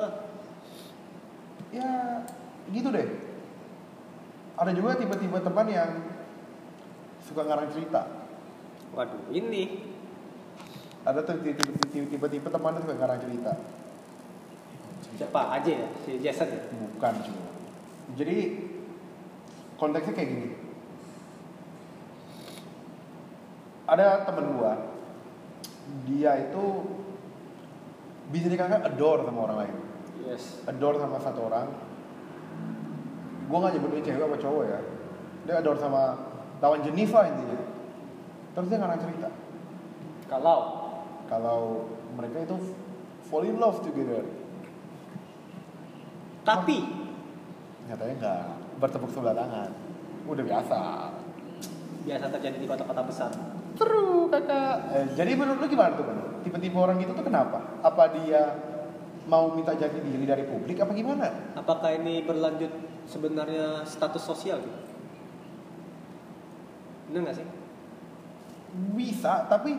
ya 1.74 2.24
gitu 2.70 2.90
deh. 2.94 3.08
Ada 4.60 4.76
juga 4.76 5.00
tipe-tipe 5.00 5.40
teman 5.40 5.68
yang 5.72 5.92
suka 7.24 7.48
ngarang 7.48 7.72
cerita. 7.72 8.28
Waduh, 8.92 9.32
ini. 9.32 9.88
Ada 11.08 11.24
tuh 11.24 11.40
tipe-tipe 11.96 12.50
teman 12.52 12.76
yang 12.76 12.84
suka 12.84 12.96
ngarang 13.00 13.22
cerita. 13.24 13.54
Siapa? 15.16 15.42
Aja 15.56 15.72
ya? 15.72 15.88
Si 16.04 16.20
Jason 16.20 16.48
ya? 16.52 16.60
bukan 16.76 17.14
cuma. 17.24 17.44
Jadi 18.20 18.38
konteksnya 19.80 20.14
kayak 20.14 20.30
gini. 20.30 20.50
Ada 23.90 24.28
temen 24.28 24.54
gua 24.54 24.78
dia 26.06 26.38
itu 26.38 26.64
bisa 28.30 28.46
dikatakan 28.46 28.86
adore 28.86 29.26
sama 29.26 29.40
orang 29.50 29.58
lain 29.66 29.89
Yes. 30.24 30.64
adore 30.68 31.00
sama 31.00 31.18
satu 31.20 31.48
orang 31.48 31.68
gua 33.50 33.58
nggak 33.66 33.74
nyebut 33.80 33.90
dia 33.98 34.04
cewek 34.14 34.24
apa 34.30 34.38
cowok 34.38 34.64
ya 34.68 34.80
dia 35.48 35.56
adore 35.64 35.80
sama 35.80 36.04
lawan 36.60 36.84
lah 36.84 37.26
intinya 37.32 37.60
terus 38.54 38.68
dia 38.68 38.78
ngarang 38.78 39.02
cerita 39.02 39.30
Kalau 40.30 40.60
kalau 41.26 41.90
mereka 42.14 42.46
itu 42.46 42.58
fall 43.26 43.48
in 43.48 43.58
love 43.58 43.82
together 43.82 44.22
tapi 46.46 46.86
nyatanya 47.90 48.14
enggak 48.22 48.44
bertepuk 48.78 49.10
sebelah 49.10 49.34
tangan 49.34 49.72
udah 50.30 50.46
biasa 50.46 50.80
biasa 52.10 52.26
terjadi 52.32 52.58
di 52.58 52.68
kota-kota 52.68 53.02
besar. 53.04 53.32
Seru 53.76 54.32
kakak. 54.32 54.76
Eh, 54.96 55.06
jadi 55.14 55.32
menurut 55.36 55.62
lu 55.62 55.68
gimana 55.68 55.94
tuh 55.94 56.06
kan? 56.08 56.18
Tipe-tipe 56.42 56.78
orang 56.80 56.98
gitu 56.98 57.12
tuh 57.14 57.26
kenapa? 57.26 57.60
Apa 57.84 58.10
dia 58.18 58.56
mau 59.30 59.54
minta 59.54 59.78
jati 59.78 60.02
diri 60.02 60.26
dari 60.26 60.44
publik 60.50 60.82
apa 60.82 60.92
gimana? 60.98 61.54
Apakah 61.54 61.94
ini 61.94 62.26
berlanjut 62.26 62.74
sebenarnya 63.06 63.86
status 63.86 64.26
sosial 64.26 64.58
gitu? 64.58 64.82
Bener 67.10 67.30
nggak 67.30 67.38
sih? 67.38 67.48
Bisa, 68.98 69.46
tapi 69.46 69.78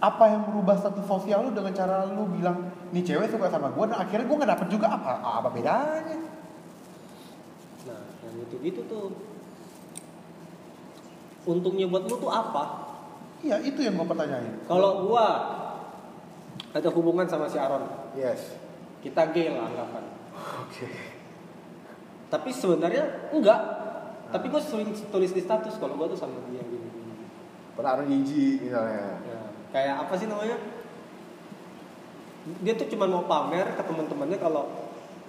apa 0.00 0.24
yang 0.28 0.48
merubah 0.48 0.76
status 0.76 1.04
sosial 1.04 1.48
lu 1.48 1.50
dengan 1.56 1.72
cara 1.72 2.04
lu 2.04 2.28
bilang 2.28 2.68
nih 2.92 3.04
cewek 3.04 3.32
suka 3.32 3.52
sama 3.52 3.72
gue, 3.72 3.84
nah 3.88 4.00
akhirnya 4.00 4.28
gue 4.28 4.36
nggak 4.36 4.52
dapet 4.56 4.68
juga 4.72 4.86
apa 4.92 5.12
apa 5.20 5.48
bedanya? 5.52 6.16
Nah, 7.88 8.02
yang 8.24 8.34
gitu-gitu 8.44 8.80
tuh 8.88 9.12
untungnya 11.48 11.88
buat 11.88 12.04
lu 12.08 12.16
tuh 12.16 12.32
apa? 12.32 12.64
Iya 13.40 13.60
itu 13.60 13.80
yang 13.84 13.96
gue 13.96 14.08
pertanyain. 14.08 14.52
Kalau 14.68 15.06
gua 15.08 15.26
ada 16.76 16.88
hubungan 16.92 17.24
sama 17.24 17.48
si 17.48 17.56
Aaron, 17.56 17.88
Yes. 18.12 18.65
Kita 19.06 19.22
gay 19.30 19.54
lah 19.54 19.70
anggapan. 19.70 20.04
Oke. 20.66 20.90
Tapi 22.26 22.50
sebenarnya 22.50 23.30
enggak. 23.30 23.60
Tapi 24.34 24.50
gue 24.50 24.58
sering 24.58 24.90
tulis 25.14 25.30
di 25.30 25.38
status 25.38 25.78
kalau 25.78 25.94
gue 25.94 26.10
tuh 26.10 26.18
sama 26.18 26.42
dia 26.50 26.58
gini. 26.66 26.90
gini. 26.90 27.14
Penaruh 27.78 28.02
jijik 28.02 28.66
misalnya. 28.66 29.22
Ya, 29.22 29.40
kayak 29.70 29.94
apa 30.02 30.12
sih 30.18 30.26
namanya? 30.26 30.58
Dia 32.66 32.74
tuh 32.74 32.90
cuma 32.90 33.06
mau 33.06 33.22
pamer 33.30 33.70
ke 33.78 33.82
teman-temannya 33.86 34.38
kalau 34.42 34.66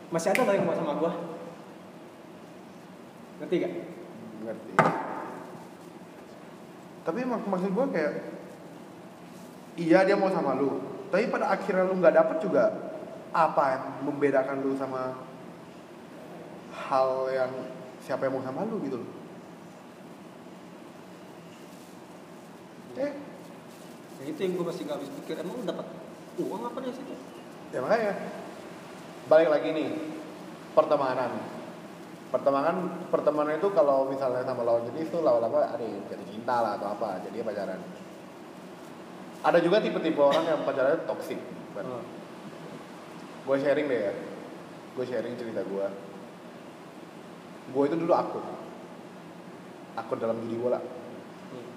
masih 0.10 0.34
ada 0.34 0.58
yang 0.58 0.66
mau 0.66 0.74
sama 0.74 0.98
gue. 0.98 1.12
Ngerti 3.38 3.56
gak? 3.62 3.74
Ngerti. 4.42 4.74
Tapi 7.06 7.20
mak 7.24 7.46
maksud 7.46 7.72
gue 7.72 7.86
kayak 7.94 8.14
iya 9.78 10.04
dia 10.04 10.18
mau 10.18 10.28
sama 10.28 10.58
lu, 10.58 10.82
tapi 11.08 11.30
pada 11.32 11.54
akhirnya 11.54 11.88
lu 11.88 12.02
nggak 12.04 12.16
dapet 12.20 12.38
juga 12.44 12.87
apa 13.32 13.64
yang 13.76 13.84
membedakan 14.08 14.64
lu 14.64 14.76
sama 14.80 15.18
hal 16.72 17.28
yang 17.34 17.52
siapa 18.04 18.28
yang 18.28 18.40
mau 18.40 18.46
sama 18.46 18.64
lu 18.68 18.80
gitu 18.84 18.98
loh. 19.02 19.12
Eh, 22.98 23.14
Ya, 24.18 24.34
itu 24.34 24.40
yang 24.42 24.58
gue 24.58 24.66
masih 24.66 24.82
gak 24.90 24.98
habis 24.98 25.10
pikir. 25.22 25.38
Emang 25.38 25.62
lu 25.62 25.66
dapat 25.66 25.86
uang 26.42 26.62
apa 26.66 26.78
dari 26.82 26.94
situ? 26.94 27.14
ya 27.68 27.84
makanya 27.84 28.16
balik 29.28 29.50
lagi 29.52 29.70
nih 29.76 29.90
pertemanan. 30.72 31.32
Pertemanan 32.32 32.76
pertemanan 33.12 33.60
itu 33.60 33.68
kalau 33.76 34.08
misalnya 34.08 34.44
sama 34.48 34.64
lawan 34.64 34.88
jenis 34.92 35.12
itu 35.12 35.20
lama-lama 35.20 35.68
ada 35.68 35.84
yang 35.84 36.00
jadi 36.08 36.24
cinta 36.28 36.56
lah 36.64 36.80
atau 36.80 36.96
apa, 36.96 37.20
jadi 37.28 37.44
pacaran. 37.44 37.80
Ada 39.44 39.60
juga 39.60 39.84
tipe-tipe 39.84 40.20
orang 40.20 40.44
yang 40.48 40.60
pacarannya 40.64 41.04
toxic. 41.06 41.40
Hmm. 41.78 42.02
Gue 43.48 43.58
sharing 43.58 43.88
deh 43.88 44.02
ya. 44.02 44.14
Gue 44.94 45.06
sharing 45.06 45.34
cerita 45.34 45.64
gue. 45.64 45.88
Gue 47.68 47.84
itu 47.86 47.96
dulu 47.96 48.12
akut. 48.12 48.44
Akut 49.96 50.18
dalam 50.18 50.38
judi 50.40 50.56
bola. 50.56 50.78
Hmm. 50.78 51.68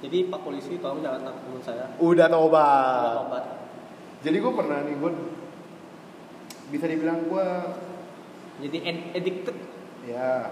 Jadi 0.00 0.26
Pak 0.26 0.40
Polisi 0.40 0.76
tolong 0.76 1.00
jangan 1.00 1.20
nangkep 1.22 1.42
teman 1.44 1.62
saya. 1.62 1.84
Udah 1.96 2.26
Udah 2.26 2.28
tobat. 2.30 3.16
obat. 3.22 3.44
Jadi 4.20 4.36
gue 4.38 4.52
pernah 4.54 4.78
nih 4.80 4.96
gue 4.96 5.10
bisa 6.66 6.88
dibilang 6.88 7.20
gue 7.22 7.46
Jadi 8.56 8.76
ad- 8.80 9.10
addicted. 9.12 9.56
ya 10.04 10.48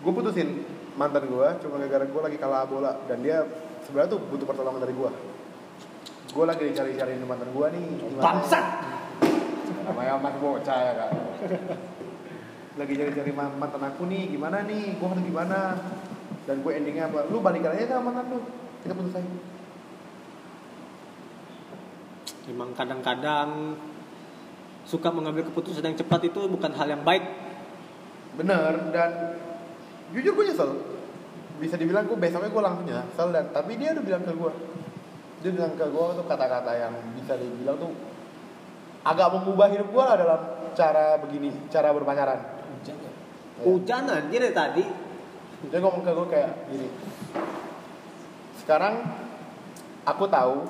gue 0.00 0.12
putusin 0.12 0.64
mantan 0.94 1.24
gue 1.24 1.48
cuma 1.60 1.76
gara-gara 1.76 2.04
gue 2.04 2.22
lagi 2.22 2.36
kalah 2.36 2.64
bola 2.64 2.92
dan 3.04 3.20
dia 3.20 3.44
sebenarnya 3.82 4.16
tuh 4.16 4.20
butuh 4.22 4.46
pertolongan 4.46 4.80
dari 4.80 4.94
gue. 4.94 5.10
Gue 6.30 6.44
lagi 6.44 6.62
dicari-cariin 6.64 7.20
mantan 7.22 7.52
gue 7.52 7.66
nih. 7.70 7.84
Bangsat. 8.16 8.73
Namanya 9.94 10.18
mas 10.18 10.34
bocah 10.42 10.78
ya 10.82 10.92
kak. 10.98 11.10
Lagi 12.82 12.92
cari-cari 12.98 13.30
ma- 13.30 13.54
mantan 13.54 13.86
aku 13.86 14.10
nih 14.10 14.34
gimana 14.34 14.66
nih? 14.66 14.98
Gue 14.98 15.06
harus 15.06 15.22
gimana? 15.22 15.78
Dan 16.50 16.66
gue 16.66 16.72
endingnya 16.74 17.06
apa? 17.06 17.30
Lu 17.30 17.38
balikan 17.38 17.70
aja 17.70 17.86
sama 17.86 18.10
mantan 18.10 18.34
lu. 18.34 18.38
Kita 18.82 18.92
putus 18.98 19.14
aja. 19.14 19.30
Memang 22.50 22.74
kadang-kadang 22.74 23.78
suka 24.84 25.08
mengambil 25.14 25.48
keputusan 25.48 25.86
yang 25.86 25.96
cepat 25.96 26.28
itu 26.28 26.44
bukan 26.50 26.74
hal 26.74 26.90
yang 26.90 27.06
baik. 27.06 27.46
bener 28.34 28.90
dan 28.90 29.38
jujur 30.10 30.34
gue 30.34 30.44
nyesel. 30.50 30.74
Bisa 31.62 31.78
dibilang 31.78 32.10
gue 32.10 32.18
besoknya 32.18 32.50
gue 32.50 32.62
langsung 32.66 32.82
nyesel 32.82 33.30
dan 33.30 33.54
tapi 33.54 33.78
dia 33.78 33.94
udah 33.94 34.02
bilang 34.02 34.26
ke 34.26 34.34
gue 34.34 34.52
dia 35.38 35.50
bilang 35.54 35.72
ke 35.78 35.86
gue 35.86 36.06
tuh 36.18 36.26
kata-kata 36.26 36.72
yang 36.74 36.92
bisa 37.14 37.38
dibilang 37.38 37.78
tuh 37.78 37.94
agak 39.04 39.28
mengubah 39.36 39.68
hidup 39.68 39.88
gue 39.92 40.04
lah 40.04 40.16
dalam 40.16 40.40
cara 40.74 41.20
begini 41.20 41.52
cara 41.70 41.92
berpacaran 41.92 42.40
Hujan 42.84 42.96
ya? 42.98 43.12
Hujan 43.62 44.02
anjir 44.10 44.40
dari 44.42 44.56
tadi. 44.56 44.84
Dia 45.64 45.80
ngomong 45.80 46.04
ke 46.04 46.12
gue 46.12 46.28
kayak 46.28 46.52
gini. 46.68 46.88
Sekarang 48.60 49.00
aku 50.04 50.24
tahu 50.28 50.68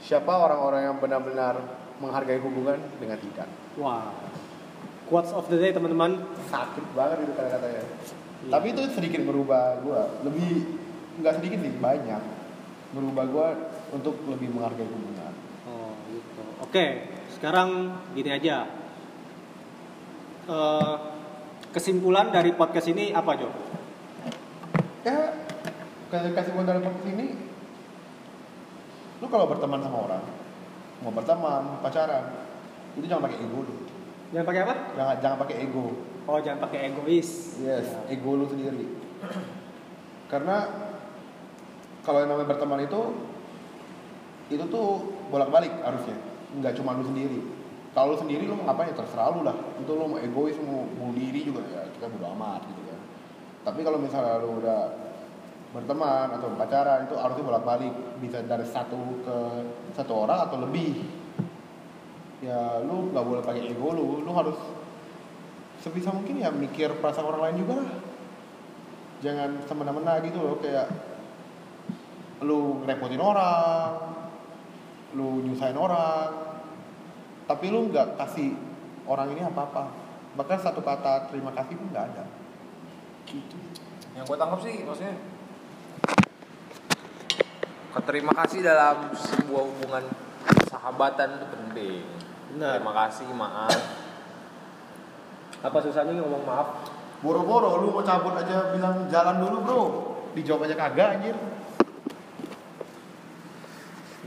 siapa 0.00 0.32
orang-orang 0.32 0.88
yang 0.88 0.96
benar-benar 0.96 1.60
menghargai 2.00 2.40
hubungan 2.40 2.80
dengan 2.96 3.20
tidak. 3.20 3.48
Wah. 3.76 4.08
Quotes 5.10 5.34
of 5.36 5.50
the 5.52 5.60
day 5.60 5.74
teman-teman. 5.74 6.24
Sakit 6.48 6.84
banget 6.96 7.28
itu 7.28 7.32
kata-katanya. 7.36 7.84
Iya. 7.84 8.50
Tapi 8.56 8.66
itu 8.72 8.82
sedikit 8.96 9.20
merubah 9.26 9.82
gue. 9.84 10.00
Lebih 10.24 10.50
nggak 11.20 11.34
sedikit 11.36 11.58
sih 11.60 11.72
banyak 11.76 12.22
merubah 12.96 13.24
gue 13.28 13.48
untuk 13.92 14.16
lebih 14.24 14.48
menghargai 14.54 14.88
hubungan. 14.88 15.34
Oh 15.68 15.92
gitu. 16.08 16.42
Oke, 16.64 17.09
sekarang 17.40 17.96
gini 18.12 18.36
aja. 18.36 18.68
Eh, 20.44 20.94
kesimpulan 21.72 22.28
dari 22.28 22.52
podcast 22.52 22.92
ini 22.92 23.16
apa 23.16 23.32
Jo? 23.40 23.48
Ya 25.08 25.32
gue 26.12 26.64
dari 26.68 26.84
podcast 26.84 27.08
ini. 27.08 27.32
Lu 29.24 29.26
kalau 29.32 29.48
berteman 29.48 29.80
sama 29.80 30.04
orang, 30.04 30.24
mau 31.00 31.12
berteman, 31.16 31.80
pacaran, 31.80 32.44
itu 33.00 33.08
jangan 33.08 33.24
pakai 33.24 33.40
ego 33.40 33.58
dulu. 33.64 33.84
Jangan 34.36 34.44
pakai 34.44 34.60
apa? 34.60 34.74
Jangan 35.00 35.16
jangan 35.24 35.36
pakai 35.40 35.56
ego. 35.64 35.86
Oh 36.28 36.38
jangan 36.44 36.60
pakai 36.68 36.92
egois. 36.92 37.56
Yes, 37.64 37.88
ego 38.12 38.36
lu 38.36 38.52
sendiri. 38.52 38.84
Karena 40.28 40.68
kalau 42.04 42.20
yang 42.20 42.36
namanya 42.36 42.52
berteman 42.52 42.84
itu 42.84 43.00
itu 44.52 44.64
tuh 44.68 45.08
bolak-balik 45.32 45.72
harusnya. 45.80 46.29
Nggak 46.58 46.74
cuma 46.80 46.98
lu 46.98 47.06
sendiri. 47.06 47.38
Kalau 47.94 48.14
lu 48.14 48.18
sendiri 48.18 48.46
lu 48.46 48.58
mau 48.58 48.70
ngapain 48.70 48.90
ya 48.90 48.96
terserah 48.98 49.30
lu 49.30 49.46
lah. 49.46 49.54
Itu 49.78 49.94
lu 49.94 50.10
mau 50.10 50.18
egois 50.18 50.58
mau 50.58 50.86
bunuh 50.86 51.14
diri 51.14 51.46
juga 51.46 51.62
ya 51.70 51.86
kita 51.94 52.10
bodo 52.10 52.26
amat 52.34 52.66
gitu 52.66 52.82
kan. 52.90 53.00
Tapi 53.70 53.80
kalau 53.86 53.98
misalnya 54.02 54.42
lu 54.42 54.58
udah 54.58 55.10
berteman 55.70 56.34
atau 56.34 56.50
pacaran 56.58 57.06
itu 57.06 57.14
harusnya 57.14 57.46
bolak-balik 57.46 57.94
bisa 58.18 58.42
dari 58.42 58.66
satu 58.66 59.22
ke 59.22 59.36
satu 59.94 60.26
orang 60.26 60.50
atau 60.50 60.58
lebih 60.66 60.98
ya 62.42 62.82
lu 62.82 63.14
nggak 63.14 63.22
boleh 63.22 63.42
pakai 63.44 63.70
ego 63.70 63.94
lu 63.94 64.26
lu 64.26 64.32
harus 64.34 64.58
sebisa 65.78 66.10
mungkin 66.10 66.42
ya 66.42 66.50
mikir 66.50 66.98
perasaan 66.98 67.28
orang 67.30 67.42
lain 67.46 67.56
juga 67.62 67.74
lah 67.84 67.90
jangan 69.22 69.50
semena-mena 69.68 70.18
gitu 70.26 70.42
loh 70.42 70.56
kayak 70.58 70.90
lu 72.42 72.82
ngerepotin 72.82 73.20
orang 73.20 73.92
lu 75.14 75.42
nyusahin 75.42 75.74
orang 75.74 76.30
tapi 77.50 77.66
lu 77.66 77.90
nggak 77.90 78.14
kasih 78.14 78.54
orang 79.10 79.34
ini 79.34 79.42
apa-apa. 79.42 79.90
Bahkan 80.38 80.58
satu 80.62 80.78
kata 80.80 81.26
terima 81.34 81.50
kasih 81.50 81.74
pun 81.74 81.90
nggak 81.90 82.06
ada. 82.14 82.24
Gitu. 83.26 83.58
Yang 84.14 84.24
gue 84.30 84.36
tangkap 84.38 84.60
sih 84.62 84.74
maksudnya 84.86 85.14
keterima 87.90 88.32
kasih 88.38 88.62
dalam 88.62 89.10
sebuah 89.10 89.62
hubungan 89.66 90.04
sahabatan 90.70 91.42
itu 91.42 91.46
penting. 91.50 92.02
Benar. 92.54 92.78
terima 92.78 92.94
kasih 93.06 93.26
maaf. 93.34 93.78
Apa 95.60 95.78
susahnya 95.82 96.14
ngomong 96.22 96.46
maaf? 96.46 96.68
boro-boro 97.20 97.84
lu 97.84 97.92
mau 97.92 98.00
cabut 98.00 98.32
aja 98.32 98.72
bilang 98.72 99.04
jalan 99.12 99.36
dulu 99.44 99.56
bro. 99.60 99.82
Dijawab 100.32 100.70
aja 100.70 100.76
kagak 100.78 101.20
anjir 101.20 101.36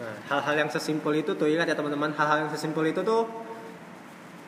Nah, 0.04 0.16
hal-hal 0.30 0.56
yang 0.58 0.70
sesimpel 0.70 1.16
itu 1.16 1.32
tuh 1.32 1.48
ingat 1.48 1.64
ya 1.64 1.74
teman-teman, 1.74 2.12
hal-hal 2.12 2.44
yang 2.44 2.52
sesimpel 2.52 2.84
itu 2.86 3.00
tuh 3.02 3.24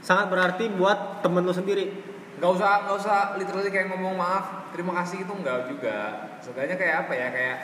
sangat 0.02 0.28
berarti 0.28 0.68
buat 0.70 1.22
temen 1.22 1.42
lu 1.42 1.52
sendiri. 1.52 1.88
nggak 2.36 2.52
usah 2.52 2.84
nggak 2.84 2.98
usah 2.98 3.18
literally 3.36 3.72
kayak 3.72 3.88
ngomong 3.88 4.12
maaf 4.14 4.68
terima 4.70 4.92
kasih 4.94 5.24
itu 5.24 5.32
enggak 5.32 5.72
juga 5.72 5.98
sebenarnya 6.42 6.76
kayak 6.76 6.96
apa 7.02 7.14
ya 7.16 7.28
kayak 7.32 7.58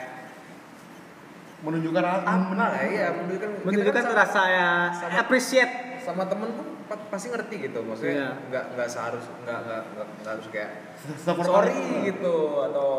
menunjukkan 1.62 2.02
apa 2.02 2.24
lah 2.56 2.70
ya 2.82 3.08
menunjukkan 3.14 3.50
kita 3.52 3.60
kan 3.60 3.68
Menunjukkan 3.68 4.04
sama- 4.08 4.18
rasa 4.18 4.42
ya 4.48 4.70
sama- 4.92 5.20
appreciate. 5.20 5.74
sama 6.00 6.24
temen 6.26 6.50
tuh 6.52 6.66
pa- 6.88 7.04
pasti 7.12 7.28
ngerti 7.30 7.56
gitu 7.62 7.80
maksudnya 7.84 8.16
Iya. 8.16 8.30
nggak 8.48 8.64
nggak 8.74 8.88
seharus 8.88 9.26
nggak 9.38 9.60
nggak 9.62 9.82
nggak 9.92 10.08
harus 10.26 10.48
kayak 10.50 10.72
Seperti 11.20 11.46
sorry 11.46 11.76
gitu 12.08 12.36
atau 12.64 12.90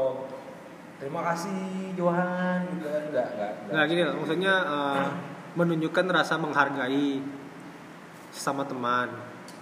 terima 1.02 1.20
kasih 1.26 1.58
Johan 1.98 2.62
gitu 2.78 2.86
kan 2.86 3.02
nggak 3.10 3.26
nggak 3.34 3.50
nggak. 3.58 3.74
Nah, 3.74 3.82
gini 3.90 4.00
loh, 4.06 4.14
maksudnya 4.22 4.54
eh, 4.62 5.06
menunjukkan 5.58 6.06
rasa 6.08 6.38
menghargai 6.38 7.18
sesama 8.30 8.62
teman 8.62 9.10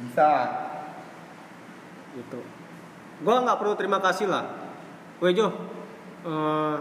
bisa 0.05 0.29
gitu. 2.13 2.41
Gua 3.25 3.41
nggak 3.41 3.57
perlu 3.57 3.73
terima 3.73 4.05
kasih 4.05 4.29
lah. 4.29 4.45
Weh 5.21 5.33
Jo, 5.33 5.49
eh, 6.29 6.77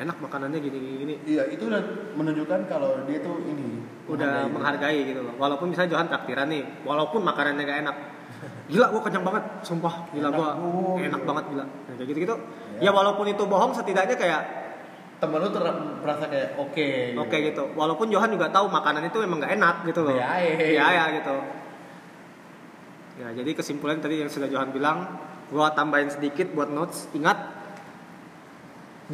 enak 0.00 0.16
makanannya 0.16 0.56
gini 0.56 0.78
gini 0.80 0.96
gini. 1.04 1.14
iya 1.28 1.44
itu 1.52 1.68
udah 1.68 1.84
menunjukkan 2.16 2.64
kalau 2.64 3.04
dia 3.04 3.20
tuh 3.20 3.44
ini 3.44 3.84
Udah 4.08 4.48
menghargai 4.50 5.04
gitu 5.06 5.20
loh. 5.20 5.36
Walaupun 5.38 5.68
misalnya 5.70 5.94
Johan 5.94 6.08
traktiran 6.10 6.48
nih, 6.48 6.64
walaupun 6.82 7.22
makanannya 7.22 7.62
gak 7.62 7.80
enak. 7.86 7.96
Gila 8.72 8.90
gua 8.90 9.00
kenyang 9.04 9.22
banget, 9.22 9.44
sumpah. 9.62 9.94
Gila 10.10 10.28
Enak, 10.28 10.36
gua 10.36 10.48
Bu. 10.58 10.98
enak 10.98 11.22
banget 11.22 11.44
gila. 11.54 11.64
Nah, 11.64 11.94
kayak 11.94 12.08
gitu-gitu. 12.10 12.34
Ya. 12.34 12.71
Ya 12.82 12.90
walaupun 12.90 13.30
itu 13.30 13.46
bohong 13.46 13.72
setidaknya 13.72 14.18
kayak 14.18 14.42
temen 15.22 15.38
lu 15.38 15.54
ter 15.54 15.62
merasa 16.02 16.26
kayak 16.26 16.58
oke 16.58 17.14
oke 17.14 17.36
gitu. 17.38 17.64
Walaupun 17.78 18.10
Johan 18.10 18.34
juga 18.34 18.50
tahu 18.50 18.66
makanan 18.66 19.06
itu 19.06 19.22
emang 19.22 19.38
gak 19.38 19.54
enak 19.54 19.86
gitu 19.86 20.02
loh. 20.02 20.18
Iya, 20.18 20.28
iya. 20.42 20.66
Iya 20.74 20.86
ya 20.90 21.04
gitu. 21.22 21.36
Ya, 23.22 23.28
jadi 23.30 23.50
kesimpulan 23.54 24.02
tadi 24.02 24.18
yang 24.18 24.32
sudah 24.32 24.50
Johan 24.50 24.74
bilang, 24.74 25.04
gua 25.52 25.70
tambahin 25.70 26.10
sedikit 26.10 26.50
buat 26.50 26.74
notes. 26.74 27.06
Ingat 27.14 27.38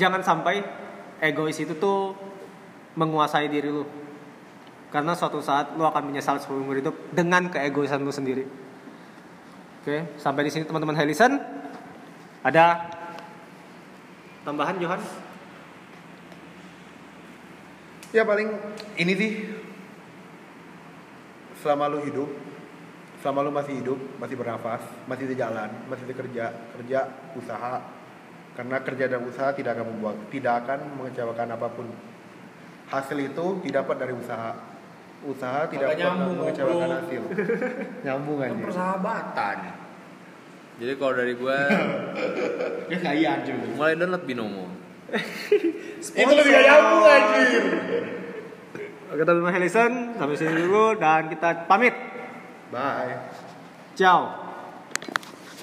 jangan 0.01 0.25
sampai 0.25 0.65
egois 1.21 1.61
itu 1.61 1.77
tuh 1.77 2.17
menguasai 2.97 3.53
diri 3.53 3.69
lu. 3.69 3.85
Karena 4.89 5.13
suatu 5.13 5.45
saat 5.45 5.77
lu 5.77 5.85
akan 5.85 6.09
menyesal 6.09 6.41
seumur 6.41 6.73
hidup 6.73 6.97
dengan 7.13 7.53
keegoisan 7.53 8.01
lu 8.01 8.09
sendiri. 8.09 8.49
Oke, 9.85 10.17
sampai 10.17 10.49
di 10.49 10.51
sini 10.57 10.65
teman-teman 10.65 10.97
Helisen. 10.97 11.37
Ada 12.41 12.97
tambahan 14.47 14.79
Johan? 14.79 15.01
ya 18.13 18.25
paling 18.25 18.49
ini 18.97 19.13
sih. 19.17 19.33
Selama 21.59 21.91
lu 21.91 22.01
hidup 22.07 22.31
selama 23.19 23.43
lu 23.43 23.51
masih 23.51 23.83
hidup 23.83 23.99
masih 24.23 24.39
bernafas 24.39 24.79
masih 25.11 25.27
di 25.27 25.35
jalan 25.35 25.67
masih 25.91 26.07
di 26.07 26.15
kerja 26.15 26.55
kerja 26.79 27.01
usaha. 27.35 27.83
Karena 28.55 28.83
kerja 28.83 29.07
dan 29.07 29.23
usaha 29.23 29.55
tidak 29.55 29.79
akan 29.79 29.87
membuat 29.95 30.17
tidak 30.31 30.67
akan 30.67 30.79
mengecewakan 30.99 31.49
apa 31.55 31.69
pun. 31.71 31.87
Hasil 32.89 33.19
itu 33.21 33.47
didapat 33.63 33.97
dari 34.01 34.15
usaha. 34.17 34.55
Usaha 35.19 35.67
tidak 35.67 35.99
nyambung, 35.99 36.47
mengecewakan 36.47 36.91
hasil. 37.03 37.23
Nyambung 38.07 38.39
Kan 38.39 38.55
aja 38.55 38.65
persahabatan 38.71 39.57
jadi 40.79 40.93
kalau 40.95 41.13
dari 41.19 41.35
gue 41.35 41.59
ya 42.89 42.97
nggak 43.03 43.15
iya 43.19 43.29
anjir 43.39 43.55
mulai 43.75 43.99
download 43.99 44.25
binomo 44.25 44.65
itu 46.23 46.33
lebih 46.33 46.53
gak 46.53 46.65
nyambung 46.67 47.05
anjir 47.07 47.65
Oke 49.09 49.25
teman-teman 49.25 49.57
Helisen, 49.57 50.21
sampai 50.21 50.37
sini 50.37 50.53
dulu 50.53 50.93
dan 51.01 51.33
kita 51.33 51.65
pamit. 51.65 51.97
bye 52.69 53.33
Ciao. 53.97 54.37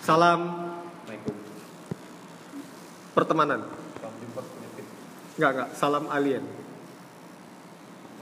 Salam 0.02 0.66
Assalamualaikum 1.06 1.36
pertemanan. 3.14 3.60
Enggak, 5.38 5.50
enggak. 5.54 5.70
Salam 5.78 6.10
alien. 6.10 6.42